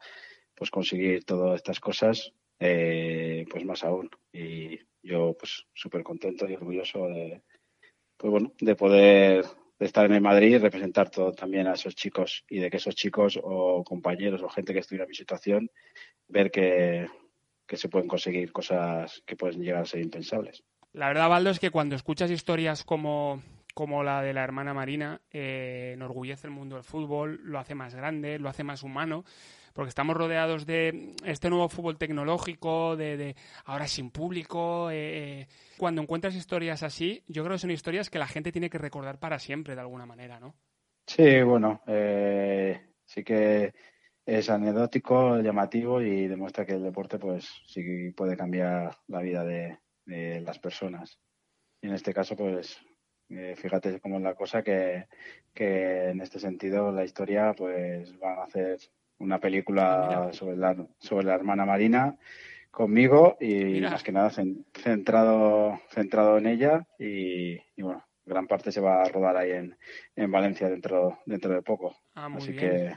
pues 0.55 0.71
conseguir 0.71 1.25
todas 1.25 1.57
estas 1.57 1.81
cosas, 1.81 2.33
eh, 2.61 3.45
pues 3.51 3.65
más 3.65 3.83
aún. 3.85 4.09
Y 4.33 4.79
yo, 5.03 5.37
pues 5.39 5.67
súper 5.75 6.05
contento 6.05 6.49
y 6.49 6.55
orgulloso 6.55 7.09
de, 7.09 7.43
pues 8.17 8.31
bueno, 8.31 8.53
de 8.61 8.77
poder 8.77 9.45
de 9.83 9.87
estar 9.87 10.07
en 10.07 10.13
el 10.13 10.21
Madrid 10.21 10.55
y 10.55 10.59
representar 10.59 11.11
todo 11.11 11.33
también 11.33 11.67
a 11.67 11.73
esos 11.73 11.97
chicos 11.97 12.45
y 12.49 12.61
de 12.61 12.71
que 12.71 12.77
esos 12.77 12.95
chicos 12.95 13.37
o 13.43 13.83
compañeros 13.83 14.41
o 14.41 14.49
gente 14.49 14.73
que 14.73 14.79
estuviera 14.79 15.07
en 15.07 15.09
mi 15.09 15.17
situación 15.17 15.71
ver 16.29 16.53
que, 16.53 17.09
se 17.67 17.89
pueden 17.89 18.07
conseguir 18.07 18.53
cosas 18.53 19.25
que 19.27 19.35
pueden 19.35 19.61
llegar 19.61 19.83
a 19.83 19.87
ser 19.87 20.01
impensables. 20.01 20.63
La 20.93 21.09
verdad, 21.09 21.29
Valdo, 21.29 21.51
es 21.51 21.59
que 21.59 21.71
cuando 21.71 21.97
escuchas 21.97 22.31
historias 22.31 22.85
como, 22.85 23.43
como 23.75 24.03
la 24.03 24.23
de 24.23 24.33
la 24.33 24.45
hermana 24.45 24.75
Marina, 24.75 25.21
eh, 25.31 25.93
enorgullece 25.95 26.47
el 26.47 26.53
mundo 26.53 26.77
del 26.77 26.85
fútbol, 26.85 27.41
lo 27.43 27.59
hace 27.59 27.75
más 27.75 27.95
grande, 27.95 28.39
lo 28.39 28.49
hace 28.49 28.65
más 28.65 28.83
humano 28.83 29.25
porque 29.73 29.89
estamos 29.89 30.17
rodeados 30.17 30.67
de 30.67 31.15
este 31.25 31.49
nuevo 31.49 31.69
fútbol 31.69 31.99
tecnológico, 31.99 32.97
de, 32.97 33.35
ahora 33.65 33.87
sin 33.87 34.11
público. 34.11 34.91
Eh, 34.91 35.41
eh, 35.41 35.47
cuando 35.79 36.03
encuentras 36.03 36.35
historias 36.35 36.83
así, 36.83 37.23
yo 37.27 37.43
creo 37.43 37.55
que 37.55 37.61
son 37.61 37.71
historias 37.71 38.11
que 38.11 38.19
la 38.19 38.27
gente 38.27 38.53
tiene 38.53 38.71
que 38.71 38.79
recordar 38.79 39.19
para 39.19 39.39
siempre, 39.39 39.75
de 39.75 39.81
alguna 39.81 40.07
manera, 40.07 40.39
¿no? 40.39 40.55
Sí, 41.07 41.43
bueno, 41.43 41.83
eh, 41.87 42.81
sí 43.05 43.25
que 43.25 43.73
es 44.25 44.51
anecdótico, 44.51 45.41
llamativo 45.41 46.01
y 46.01 46.29
demuestra 46.29 46.65
que 46.65 46.75
el 46.75 46.83
deporte, 46.83 47.19
pues, 47.19 47.49
sí 47.67 48.11
puede 48.17 48.37
cambiar 48.37 48.97
la 49.09 49.21
vida 49.21 49.45
de, 49.45 49.79
las 50.05 50.59
personas. 50.59 51.19
Y 51.81 51.87
en 51.87 51.95
este 51.95 52.13
caso, 52.13 52.37
pues, 52.37 52.77
fíjate 53.57 54.01
cómo 54.01 54.17
es 54.17 54.23
la 54.23 54.35
cosa 54.35 54.63
que, 54.63 55.07
que 55.55 56.11
en 56.11 56.21
este 56.21 56.39
sentido 56.39 56.93
la 56.93 57.05
historia, 57.05 57.55
pues, 57.57 58.19
van 58.19 58.39
a 58.39 58.45
hacer 58.45 58.79
una 59.19 59.39
película 59.39 60.31
sobre 60.33 60.57
la, 60.57 60.77
sobre 60.99 61.27
la 61.27 61.35
hermana 61.35 61.65
Marina 61.65 62.17
conmigo 62.71 63.37
y 63.39 63.81
más 63.81 64.03
que 64.03 64.13
nada 64.13 64.31
centrado, 64.31 65.81
centrado 65.91 66.39
en 66.39 66.47
ella 66.47 66.87
y, 66.99 67.59
bueno, 67.81 68.05
gran 68.25 68.47
parte 68.47 68.73
se 68.73 68.81
va 68.81 69.03
a 69.03 69.09
rodar 69.09 69.37
ahí 69.37 69.51
en, 69.53 69.77
en 70.17 70.31
Valencia 70.31 70.69
dentro, 70.69 71.19
dentro 71.27 71.53
de 71.53 71.63
poco. 71.63 71.97
Ah, 72.15 72.31
Así 72.35 72.57
que 72.57 72.95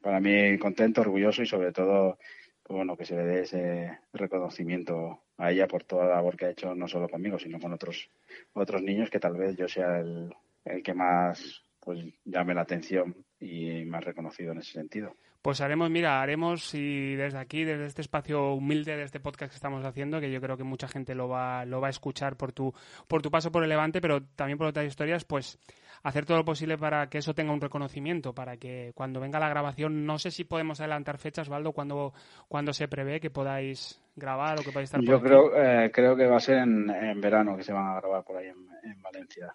para 0.00 0.20
mí 0.20 0.58
contento, 0.58 1.02
orgulloso 1.02 1.42
y 1.42 1.46
sobre 1.46 1.72
todo 1.72 2.18
pues 2.62 2.76
bueno 2.76 2.96
que 2.96 3.04
se 3.04 3.16
le 3.16 3.24
dé 3.24 3.42
ese 3.42 3.98
reconocimiento 4.12 5.24
a 5.40 5.50
ella 5.50 5.66
por 5.66 5.84
toda 5.84 6.04
la 6.06 6.16
labor 6.16 6.36
que 6.36 6.46
ha 6.46 6.50
hecho 6.50 6.74
no 6.74 6.86
solo 6.86 7.08
conmigo 7.08 7.38
sino 7.38 7.58
con 7.58 7.72
otros 7.72 8.08
otros 8.52 8.82
niños 8.82 9.10
que 9.10 9.18
tal 9.18 9.36
vez 9.36 9.56
yo 9.56 9.66
sea 9.68 9.98
el, 9.98 10.32
el 10.64 10.82
que 10.82 10.94
más 10.94 11.64
pues 11.80 12.04
llame 12.24 12.54
la 12.54 12.60
atención 12.60 13.16
y 13.40 13.84
más 13.84 14.04
reconocido 14.04 14.52
en 14.52 14.58
ese 14.58 14.72
sentido. 14.72 15.16
Pues 15.42 15.62
haremos, 15.62 15.88
mira, 15.88 16.20
haremos 16.20 16.74
y 16.74 17.14
desde 17.16 17.38
aquí, 17.38 17.64
desde 17.64 17.86
este 17.86 18.02
espacio 18.02 18.52
humilde 18.52 18.94
de 18.94 19.04
este 19.04 19.20
podcast 19.20 19.50
que 19.50 19.56
estamos 19.56 19.82
haciendo, 19.86 20.20
que 20.20 20.30
yo 20.30 20.38
creo 20.42 20.58
que 20.58 20.64
mucha 20.64 20.86
gente 20.86 21.14
lo 21.14 21.28
va, 21.28 21.64
lo 21.64 21.80
va 21.80 21.86
a 21.86 21.90
escuchar 21.90 22.36
por 22.36 22.52
tu, 22.52 22.74
por 23.08 23.22
tu 23.22 23.30
paso 23.30 23.50
por 23.50 23.62
el 23.62 23.70
Levante, 23.70 24.02
pero 24.02 24.22
también 24.22 24.58
por 24.58 24.66
otras 24.66 24.84
historias, 24.84 25.24
pues 25.24 25.58
hacer 26.02 26.24
todo 26.24 26.38
lo 26.38 26.44
posible 26.44 26.78
para 26.78 27.08
que 27.08 27.18
eso 27.18 27.34
tenga 27.34 27.52
un 27.52 27.60
reconocimiento, 27.60 28.34
para 28.34 28.56
que 28.56 28.92
cuando 28.94 29.20
venga 29.20 29.38
la 29.38 29.48
grabación, 29.48 30.06
no 30.06 30.18
sé 30.18 30.30
si 30.30 30.44
podemos 30.44 30.80
adelantar 30.80 31.18
fechas, 31.18 31.48
Valdo, 31.48 31.72
cuando, 31.72 32.12
cuando 32.48 32.72
se 32.72 32.88
prevé 32.88 33.20
que 33.20 33.30
podáis 33.30 34.00
grabar 34.16 34.58
o 34.58 34.62
que 34.62 34.70
podáis 34.70 34.88
estar 34.88 35.00
por 35.00 35.08
Yo 35.08 35.20
creo, 35.20 35.56
eh, 35.56 35.90
creo 35.92 36.16
que 36.16 36.26
va 36.26 36.36
a 36.36 36.40
ser 36.40 36.58
en, 36.58 36.90
en, 36.90 37.20
verano 37.20 37.56
que 37.56 37.62
se 37.62 37.72
van 37.72 37.88
a 37.88 38.00
grabar 38.00 38.24
por 38.24 38.36
ahí 38.36 38.48
en, 38.48 38.90
en 38.90 39.02
Valencia 39.02 39.54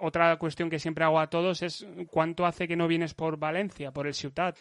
otra 0.00 0.36
cuestión 0.38 0.70
que 0.70 0.78
siempre 0.78 1.04
hago 1.04 1.20
a 1.20 1.28
todos 1.28 1.62
es 1.62 1.86
¿cuánto 2.10 2.46
hace 2.46 2.66
que 2.66 2.76
no 2.76 2.88
vienes 2.88 3.14
por 3.14 3.38
Valencia, 3.38 3.92
por 3.92 4.06
el 4.06 4.14
Ciutat? 4.14 4.56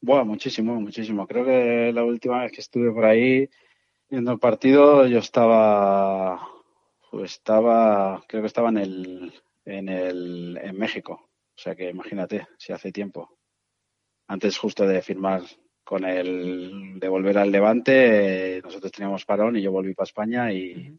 Bueno, 0.00 0.24
muchísimo, 0.24 0.80
muchísimo. 0.80 1.26
Creo 1.26 1.44
que 1.44 1.92
la 1.92 2.04
última 2.04 2.42
vez 2.42 2.52
que 2.52 2.60
estuve 2.60 2.90
por 2.90 3.04
ahí 3.04 3.48
viendo 4.08 4.32
el 4.32 4.38
partido 4.38 5.06
yo 5.06 5.18
estaba 5.18 6.48
pues 7.10 7.32
estaba 7.32 8.22
creo 8.26 8.42
que 8.42 8.46
estaba 8.46 8.70
en 8.70 8.78
el 8.78 9.32
en 9.64 9.88
el 9.88 10.58
en 10.62 10.78
México. 10.78 11.30
O 11.54 11.60
sea 11.60 11.74
que 11.74 11.90
imagínate 11.90 12.46
si 12.58 12.72
hace 12.72 12.92
tiempo. 12.92 13.38
Antes 14.26 14.58
justo 14.58 14.86
de 14.86 15.02
firmar 15.02 15.42
con 15.84 16.04
el 16.04 16.98
de 16.98 17.08
volver 17.08 17.38
al 17.38 17.50
Levante, 17.50 18.60
nosotros 18.62 18.92
teníamos 18.92 19.24
parón 19.24 19.56
y 19.56 19.62
yo 19.62 19.72
volví 19.72 19.94
para 19.94 20.06
España 20.06 20.52
y, 20.52 20.96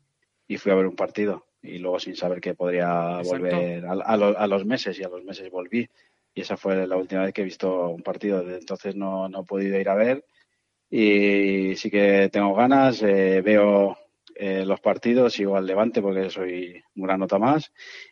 y 0.47 0.57
fui 0.57 0.71
a 0.71 0.75
ver 0.75 0.85
un 0.85 0.95
partido 0.95 1.47
y 1.61 1.79
luego 1.79 1.99
sin 1.99 2.15
saber 2.15 2.41
que 2.41 2.53
podría 2.53 3.21
volver 3.23 3.85
a, 3.85 4.47
los 4.47 4.65
meses 4.65 4.99
y 4.99 5.03
a 5.03 5.09
los 5.09 5.23
meses 5.23 5.49
volví. 5.49 5.89
Y 6.35 6.41
esa 6.41 6.57
fue 6.57 6.85
la 6.87 6.97
última 6.97 7.23
vez 7.23 7.33
que 7.33 7.41
he 7.41 7.45
visto 7.45 7.89
un 7.89 8.03
partido. 8.03 8.43
Desde 8.43 8.59
entonces 8.59 8.95
no, 8.95 9.29
no 9.29 9.41
he 9.41 9.45
podido 9.45 9.79
ir 9.79 9.87
a 9.87 9.95
ver 9.95 10.25
y 10.89 11.75
sí 11.75 11.89
que 11.89 12.29
tengo 12.31 12.53
ganas. 12.53 13.01
Eh, 13.01 13.41
veo 13.41 13.97
eh, 14.35 14.65
los 14.65 14.79
partidos, 14.79 15.33
sigo 15.33 15.55
al 15.55 15.65
Levante 15.65 16.01
porque 16.01 16.29
soy 16.29 16.83
una 16.95 17.17
nota 17.17 17.37
más 17.39 17.71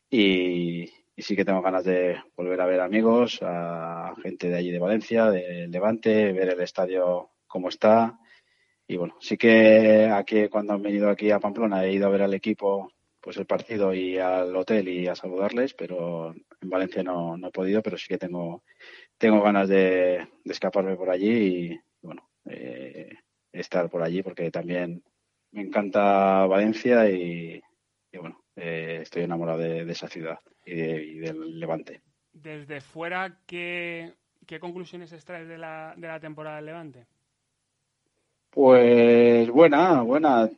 y, 0.10 0.91
sí 1.17 1.36
que 1.36 1.45
tengo 1.45 1.62
ganas 1.62 1.84
de 1.84 2.17
volver 2.36 2.60
a 2.62 2.65
ver 2.65 2.81
amigos, 2.81 3.39
a 3.43 4.13
gente 4.23 4.49
de 4.49 4.57
allí 4.57 4.71
de 4.71 4.79
Valencia, 4.79 5.29
de 5.29 5.67
Levante, 5.67 6.34
ver 6.34 6.49
el 6.49 6.62
estadio 6.62 7.29
cómo 7.45 7.69
está. 7.69 8.17
Y 8.88 8.97
bueno, 8.97 9.15
sí 9.19 9.38
que 9.38 10.10
aquí 10.12 10.47
cuando 10.49 10.73
han 10.73 10.81
venido 10.81 11.10
aquí 11.10 11.29
a 11.31 11.39
Pamplona 11.39 11.86
he 11.86 11.93
ido 11.93 12.07
a 12.07 12.10
ver 12.10 12.23
al 12.23 12.34
equipo 12.34 12.91
pues 13.21 13.38
el 13.38 13.45
partido 13.45 13.93
y 13.93 14.17
al 14.17 14.55
hotel 14.55 14.89
y 14.89 15.07
a 15.07 15.15
saludarles, 15.15 15.75
pero 15.75 16.34
en 16.34 16.69
Valencia 16.69 17.03
no, 17.03 17.38
no 17.38 17.47
he 17.47 17.51
podido, 17.51 17.84
pero 17.84 17.97
sí 17.97 18.07
que 18.07 18.17
tengo, 18.17 18.63
tengo 19.17 19.41
ganas 19.41 19.69
de, 19.69 20.27
escaparme 20.45 20.95
por 20.95 21.12
allí 21.12 21.29
y 21.31 21.79
bueno, 22.01 22.27
eh, 22.45 23.10
estar 23.53 23.89
por 23.89 24.01
allí 24.01 24.23
porque 24.23 24.49
también 24.49 25.03
me 25.51 25.61
encanta 25.61 26.45
Valencia 26.45 27.09
y, 27.09 27.61
bueno, 28.13 28.43
eh, 28.55 28.99
estoy 29.01 29.23
enamorado 29.23 29.59
de, 29.59 29.89
esa 29.91 30.07
ciudad 30.07 30.39
y, 30.65 31.19
del 31.19 31.59
Levante. 31.59 32.01
Desde 32.33 32.81
fuera, 32.81 33.39
¿qué, 33.45 34.13
qué 34.45 34.59
conclusiones 34.59 35.11
extraes 35.11 35.47
de 35.47 35.57
la, 35.57 35.93
de 35.97 36.07
la 36.07 36.19
temporada 36.19 36.57
del 36.57 36.65
Levante? 36.65 37.07
Pues 38.51 39.49
buena, 39.49 40.01
buena. 40.01 40.49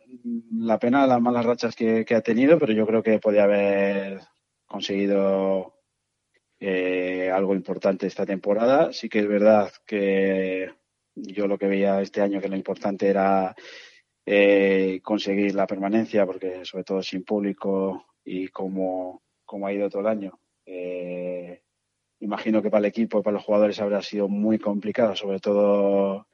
La 0.52 0.80
pena 0.80 1.06
las 1.06 1.22
malas 1.22 1.46
rachas 1.46 1.76
que, 1.76 2.06
ha 2.10 2.22
tenido, 2.22 2.58
pero 2.58 2.74
yo 2.74 2.88
creo 2.88 3.04
que 3.04 3.20
podía 3.20 3.44
haber 3.44 4.20
conseguido 4.66 5.76
eh, 6.60 7.30
algo 7.32 7.54
importante 7.54 8.08
esta 8.08 8.26
temporada. 8.26 8.92
Sí 8.94 9.10
que 9.10 9.20
es 9.20 9.28
verdad 9.28 9.72
que 9.86 10.72
yo 11.14 11.48
lo 11.48 11.60
que 11.60 11.68
veía 11.68 12.02
este 12.02 12.22
año 12.22 12.42
que 12.42 12.50
lo 12.50 12.56
importante 12.56 13.08
era 13.08 13.56
eh, 14.26 15.00
conseguir 15.04 15.56
la 15.56 15.68
permanencia, 15.68 16.26
porque 16.26 16.66
sobre 16.66 16.84
todo 16.84 17.02
sin 17.02 17.24
público 17.24 18.06
y 18.24 18.48
como, 18.48 19.22
como 19.46 19.68
ha 19.68 19.74
ido 19.74 19.90
todo 19.90 20.02
el 20.02 20.08
año, 20.08 20.40
eh, 20.66 21.62
imagino 22.20 22.62
que 22.62 22.70
para 22.70 22.80
el 22.80 22.86
equipo 22.86 23.20
y 23.20 23.22
para 23.22 23.36
los 23.36 23.44
jugadores 23.44 23.80
habrá 23.80 24.02
sido 24.02 24.28
muy 24.28 24.60
complicado, 24.60 25.16
sobre 25.16 25.40
todo 25.40 26.28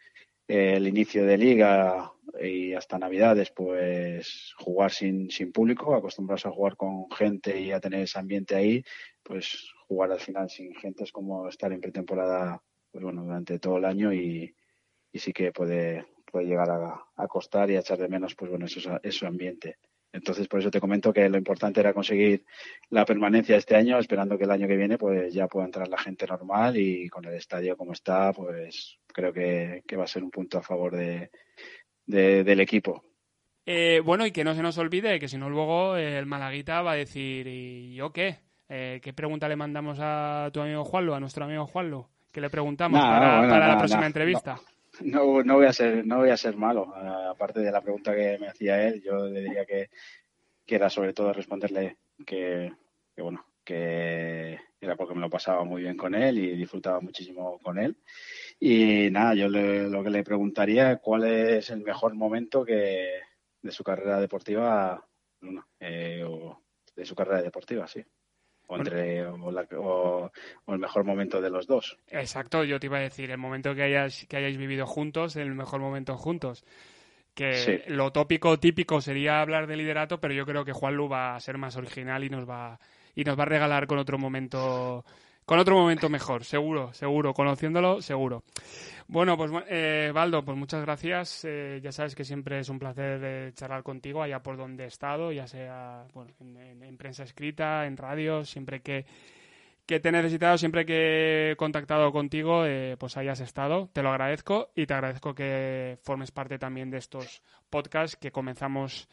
el 0.47 0.88
inicio 0.88 1.25
de 1.25 1.38
liga 1.38 2.12
y 2.41 2.73
hasta 2.73 2.97
navidades, 2.97 3.52
pues 3.52 4.54
jugar 4.58 4.91
sin, 4.91 5.30
sin 5.30 5.52
público, 5.52 5.93
acostumbrarse 5.93 6.47
a 6.47 6.52
jugar 6.52 6.75
con 6.75 7.10
gente 7.12 7.60
y 7.60 7.71
a 7.71 7.80
tener 7.80 8.02
ese 8.02 8.19
ambiente 8.19 8.56
ahí, 8.56 8.84
pues 9.23 9.71
jugar 9.88 10.12
al 10.12 10.19
final 10.19 10.49
sin 10.49 10.73
gente 10.75 11.04
es 11.04 11.12
como 11.12 11.47
estar 11.47 11.71
en 11.71 11.82
pretemporada 11.82 12.62
pues 12.91 13.04
bueno, 13.04 13.23
durante 13.23 13.60
todo 13.60 13.78
el 13.78 13.86
año 13.86 14.13
y, 14.13 14.56
y 15.12 15.19
sí 15.19 15.32
que 15.34 15.52
puede, 15.52 16.06
puede 16.29 16.45
llegar 16.45 16.69
a, 16.69 17.03
a, 17.15 17.27
costar 17.27 17.69
y 17.69 17.75
a 17.75 17.79
echar 17.79 17.97
de 17.97 18.07
menos 18.07 18.35
pues 18.35 18.49
bueno, 18.49 18.65
eso, 18.65 18.99
ese 19.03 19.25
ambiente. 19.25 19.77
Entonces, 20.11 20.47
por 20.47 20.59
eso 20.59 20.71
te 20.71 20.79
comento 20.79 21.13
que 21.13 21.29
lo 21.29 21.37
importante 21.37 21.79
era 21.79 21.93
conseguir 21.93 22.43
la 22.89 23.05
permanencia 23.05 23.57
este 23.57 23.75
año, 23.75 23.99
esperando 23.99 24.37
que 24.37 24.45
el 24.45 24.51
año 24.51 24.67
que 24.67 24.75
viene 24.75 24.97
pues 24.97 25.33
ya 25.33 25.47
pueda 25.47 25.67
entrar 25.67 25.87
la 25.87 25.99
gente 25.99 26.25
normal 26.25 26.77
y 26.77 27.07
con 27.09 27.25
el 27.25 27.35
estadio 27.35 27.77
como 27.77 27.93
está, 27.93 28.33
pues 28.33 28.97
creo 29.07 29.31
que, 29.31 29.83
va 29.95 30.03
a 30.03 30.07
ser 30.07 30.23
un 30.23 30.31
punto 30.31 30.57
a 30.57 30.63
favor 30.63 30.95
de, 30.95 31.29
del 32.07 32.59
equipo. 32.59 33.03
Eh, 33.65 34.01
bueno, 34.03 34.25
y 34.25 34.31
que 34.31 34.43
no 34.43 34.55
se 34.55 34.63
nos 34.63 34.79
olvide 34.79 35.19
que 35.19 35.27
si 35.27 35.37
no 35.37 35.47
luego 35.47 35.95
el 35.95 36.25
Malaguita 36.25 36.81
va 36.81 36.93
a 36.93 36.95
decir, 36.95 37.45
¿y 37.45 37.93
yo 37.93 38.11
qué? 38.11 38.39
Eh, 38.67 38.99
¿Qué 39.03 39.13
pregunta 39.13 39.47
le 39.47 39.55
mandamos 39.55 39.99
a 40.01 40.49
tu 40.51 40.61
amigo 40.61 40.83
Juanlo, 40.85 41.13
a 41.13 41.19
nuestro 41.19 41.45
amigo 41.45 41.67
Juanlo? 41.67 42.09
¿Qué 42.31 42.41
le 42.41 42.49
preguntamos 42.49 42.99
para, 42.99 43.67
la 43.67 43.77
próxima 43.77 44.07
entrevista? 44.07 44.55
No, 44.55 44.78
no, 45.01 45.43
voy 45.55 45.65
a 45.65 45.73
ser, 45.73 46.05
no 46.05 46.17
voy 46.17 46.29
a 46.29 46.38
ser 46.38 46.55
malo. 46.55 46.93
aparte 46.95 47.59
de 47.59 47.71
la 47.71 47.81
pregunta 47.81 48.15
que 48.15 48.38
me 48.39 48.47
hacía 48.47 48.88
él, 48.88 49.01
yo 49.03 49.25
le 49.25 49.41
diría 49.41 49.65
que, 49.65 49.89
que 50.65 50.75
era 50.75 50.89
sobre 50.89 51.13
todo 51.13 51.33
responderle 51.33 51.97
que, 52.25 52.71
que, 53.15 53.21
bueno, 53.21 53.45
que 53.63 54.59
era 54.81 54.95
porque 54.95 55.15
me 55.15 55.21
lo 55.21 55.29
pasaba 55.29 55.63
muy 55.63 55.81
bien 55.81 55.97
con 55.97 56.15
él 56.15 56.38
y 56.39 56.55
disfrutaba 56.55 56.99
muchísimo 57.01 57.59
con 57.59 57.77
él. 57.79 57.97
Y 58.59 59.09
nada, 59.12 59.35
yo 59.35 59.47
lo 59.47 60.03
que 60.03 60.09
le 60.09 60.23
preguntaría 60.23 60.97
cuál 60.97 61.25
es 61.25 61.69
el 61.69 61.81
mejor 61.81 62.15
momento 62.15 62.65
que 62.65 63.19
de 63.62 63.71
su 63.71 63.83
carrera 63.83 64.19
deportiva, 64.19 65.05
eh, 65.79 66.23
o 66.25 66.62
de 66.95 67.05
su 67.05 67.15
carrera 67.15 67.41
deportiva, 67.41 67.88
sí 67.88 68.03
o 68.69 68.77
entre 68.77 69.25
o, 69.25 70.32
el 70.67 70.79
mejor 70.79 71.03
momento 71.03 71.41
de 71.41 71.49
los 71.49 71.65
dos. 71.65 71.97
Exacto, 72.08 72.63
yo 72.63 72.79
te 72.79 72.86
iba 72.86 72.97
a 72.97 73.01
decir, 73.01 73.32
el 73.32 73.38
momento 73.38 73.73
que 73.73 73.82
hayas 73.84 74.25
que 74.29 74.38
hayáis 74.38 74.58
vivido 74.58 74.86
juntos, 74.86 75.36
el 75.36 75.53
mejor 75.55 75.82
momento 75.82 76.15
juntos. 76.17 76.63
Que 77.33 77.83
lo 77.87 78.12
tópico 78.12 78.60
típico 78.60 79.02
sería 79.02 79.41
hablar 79.41 79.65
de 79.65 79.77
liderato, 79.77 80.19
pero 80.19 80.33
yo 80.33 80.46
creo 80.46 80.65
que 80.65 80.73
Juan 80.73 80.96
Lu 80.96 81.08
va 81.08 81.35
a 81.35 81.39
ser 81.39 81.58
más 81.58 81.77
original 81.77 82.23
y 82.23 82.29
nos 82.29 82.48
va 82.48 82.79
y 83.15 83.23
nos 83.23 83.37
va 83.39 83.43
a 83.43 83.48
regalar 83.48 83.87
con 83.87 83.98
otro 83.98 84.17
momento 84.17 85.04
con 85.50 85.58
otro 85.58 85.75
momento 85.75 86.10
mejor, 86.10 86.43
seguro, 86.43 86.93
seguro, 86.93 87.33
conociéndolo, 87.33 88.04
seguro. 88.04 88.43
Bueno, 89.08 89.35
pues 89.35 89.52
eh, 89.67 90.12
Baldo, 90.13 90.45
pues 90.45 90.56
muchas 90.56 90.83
gracias. 90.83 91.43
Eh, 91.43 91.79
ya 91.81 91.91
sabes 91.91 92.13
que 92.13 92.23
siempre 92.23 92.60
es 92.60 92.69
un 92.69 92.77
placer 92.77 93.19
eh, 93.23 93.52
charlar 93.56 93.81
contigo 93.81 94.21
allá 94.21 94.43
por 94.43 94.58
donde 94.58 94.83
he 94.83 94.87
estado, 94.87 95.31
ya 95.31 95.47
sea 95.47 96.06
bueno, 96.13 96.29
en, 96.39 96.97
prensa 96.97 97.23
escrita, 97.23 97.87
en 97.87 97.97
radio, 97.97 98.45
siempre 98.45 98.81
que, 98.83 99.08
que 99.87 100.00
te 100.00 100.10
he 100.10 100.12
necesitado, 100.12 100.56
siempre 100.60 100.85
que 100.85 101.54
he 101.54 101.56
contactado 101.56 102.12
contigo, 102.12 102.67
eh, 102.67 102.95
pues 103.00 103.17
hayas 103.17 103.39
estado. 103.39 103.89
Te 103.91 104.04
lo 104.04 104.12
agradezco 104.12 104.69
y 104.75 104.85
te 104.85 104.93
agradezco 104.93 105.33
que 105.33 105.97
formes 106.04 106.29
parte 106.29 106.60
también 106.60 106.91
de 106.91 107.00
estos 107.00 107.41
podcasts 107.71 108.17
que 108.17 108.31
comenzamos 108.31 109.10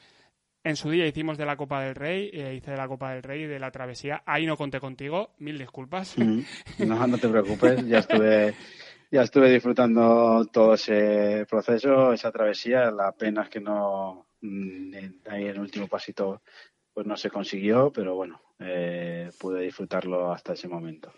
en 0.66 0.74
su 0.74 0.90
día 0.90 1.06
hicimos 1.06 1.38
de 1.38 1.46
la 1.46 1.56
Copa 1.56 1.82
del 1.82 1.94
Rey, 1.94 2.28
eh, 2.32 2.54
hice 2.56 2.72
de 2.72 2.76
la 2.76 2.88
Copa 2.88 3.12
del 3.12 3.22
Rey, 3.22 3.46
de 3.46 3.60
la 3.60 3.70
travesía. 3.70 4.24
Ahí 4.26 4.46
no 4.46 4.56
conté 4.56 4.80
contigo, 4.80 5.30
mil 5.38 5.58
disculpas. 5.58 6.18
Mm. 6.18 6.40
No, 6.86 7.06
no 7.06 7.18
te 7.18 7.28
preocupes, 7.28 7.86
ya 7.86 8.00
estuve, 8.00 8.54
ya 9.12 9.22
estuve 9.22 9.50
disfrutando 9.50 10.44
todo 10.52 10.74
ese 10.74 11.46
proceso, 11.48 12.12
esa 12.12 12.32
travesía. 12.32 12.90
La 12.90 13.12
pena 13.12 13.42
es 13.42 13.48
que 13.48 13.60
no, 13.60 14.26
mm, 14.40 14.94
ahí 15.30 15.44
el 15.44 15.60
último 15.60 15.86
pasito, 15.86 16.42
pues 16.92 17.06
no 17.06 17.16
se 17.16 17.30
consiguió, 17.30 17.92
pero 17.92 18.16
bueno, 18.16 18.40
eh, 18.58 19.30
pude 19.38 19.62
disfrutarlo 19.62 20.32
hasta 20.32 20.54
ese 20.54 20.66
momento. 20.66 21.12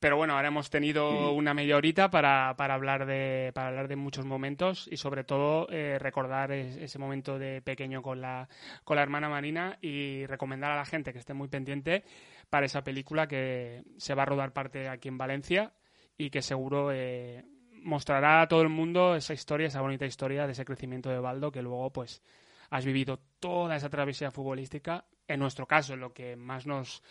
Pero 0.00 0.16
bueno, 0.16 0.34
ahora 0.34 0.48
hemos 0.48 0.70
tenido 0.70 1.32
una 1.32 1.52
media 1.52 1.76
horita 1.76 2.10
para, 2.10 2.54
para, 2.56 2.72
hablar, 2.72 3.04
de, 3.04 3.52
para 3.54 3.68
hablar 3.68 3.86
de 3.86 3.96
muchos 3.96 4.24
momentos 4.24 4.88
y 4.90 4.96
sobre 4.96 5.24
todo 5.24 5.68
eh, 5.70 5.98
recordar 5.98 6.52
ese 6.52 6.98
momento 6.98 7.38
de 7.38 7.60
pequeño 7.60 8.00
con 8.00 8.22
la, 8.22 8.48
con 8.82 8.96
la 8.96 9.02
hermana 9.02 9.28
Marina 9.28 9.78
y 9.82 10.24
recomendar 10.24 10.72
a 10.72 10.76
la 10.76 10.86
gente 10.86 11.12
que 11.12 11.18
esté 11.18 11.34
muy 11.34 11.48
pendiente 11.48 12.02
para 12.48 12.64
esa 12.64 12.82
película 12.82 13.28
que 13.28 13.84
se 13.98 14.14
va 14.14 14.22
a 14.22 14.26
rodar 14.26 14.54
parte 14.54 14.88
aquí 14.88 15.08
en 15.08 15.18
Valencia 15.18 15.74
y 16.16 16.30
que 16.30 16.40
seguro 16.40 16.90
eh, 16.92 17.44
mostrará 17.82 18.40
a 18.40 18.48
todo 18.48 18.62
el 18.62 18.70
mundo 18.70 19.14
esa 19.14 19.34
historia, 19.34 19.66
esa 19.66 19.82
bonita 19.82 20.06
historia 20.06 20.46
de 20.46 20.52
ese 20.52 20.64
crecimiento 20.64 21.10
de 21.10 21.18
Baldo 21.18 21.52
que 21.52 21.60
luego 21.60 21.92
pues 21.92 22.22
has 22.70 22.86
vivido 22.86 23.20
toda 23.38 23.76
esa 23.76 23.90
travesía 23.90 24.30
futbolística, 24.30 25.04
en 25.28 25.40
nuestro 25.40 25.66
caso, 25.66 25.92
en 25.92 26.00
lo 26.00 26.14
que 26.14 26.36
más 26.36 26.66
nos 26.66 27.02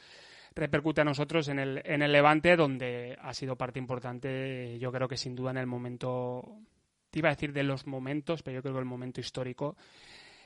repercute 0.60 1.01
a 1.01 1.05
nosotros 1.05 1.47
en 1.47 1.60
el, 1.60 1.82
en 1.86 2.01
el 2.01 2.12
Levante, 2.12 2.55
donde 2.55 3.18
ha 3.22 3.34
sido 3.34 3.55
parte 3.55 3.80
importante, 3.80 4.78
yo 4.80 4.91
creo 4.91 5.07
que 5.07 5.18
sin 5.18 5.36
duda 5.36 5.51
en 5.51 5.57
el 5.57 5.68
momento, 5.68 6.60
te 7.10 7.20
iba 7.20 7.30
a 7.30 7.34
decir 7.34 7.53
de 7.53 7.64
los 7.64 7.88
momentos, 7.88 8.43
pero 8.43 8.55
yo 8.55 8.62
creo 8.62 8.74
que 8.74 8.80
el 8.80 8.86
momento 8.86 9.20
histórico 9.20 9.76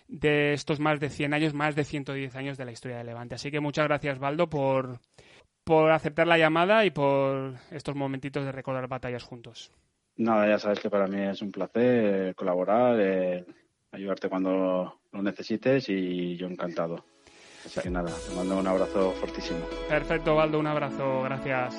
de 0.07 0.53
estos 0.53 0.79
más 0.79 0.99
de 0.99 1.09
100 1.09 1.33
años, 1.33 1.53
más 1.53 1.75
de 1.75 1.83
110 1.83 2.35
años 2.35 2.57
de 2.57 2.65
la 2.65 2.71
historia 2.71 2.97
del 2.97 3.07
Levante. 3.07 3.35
Así 3.35 3.51
que 3.51 3.59
muchas 3.59 3.87
gracias, 3.87 4.19
Baldo, 4.19 4.49
por, 4.49 4.99
por 5.63 5.91
aceptar 5.91 6.27
la 6.27 6.37
llamada 6.37 6.85
y 6.85 6.91
por 6.91 7.55
estos 7.71 7.95
momentitos 7.95 8.45
de 8.45 8.51
recordar 8.51 8.87
batallas 8.87 9.23
juntos. 9.23 9.71
Nada, 10.17 10.47
ya 10.47 10.59
sabes 10.59 10.79
que 10.79 10.89
para 10.89 11.07
mí 11.07 11.21
es 11.21 11.41
un 11.41 11.51
placer 11.51 12.35
colaborar, 12.35 12.99
eh, 12.99 13.45
ayudarte 13.91 14.29
cuando 14.29 14.99
lo 15.11 15.21
necesites 15.21 15.89
y 15.89 16.35
yo 16.35 16.47
encantado. 16.47 17.05
Así 17.65 17.79
que 17.81 17.89
nada, 17.89 18.11
te 18.27 18.35
mando 18.35 18.57
un 18.57 18.67
abrazo 18.67 19.13
fortísimo. 19.19 19.59
Perfecto, 19.87 20.35
Valdo, 20.35 20.59
un 20.59 20.67
abrazo, 20.67 21.21
gracias. 21.23 21.75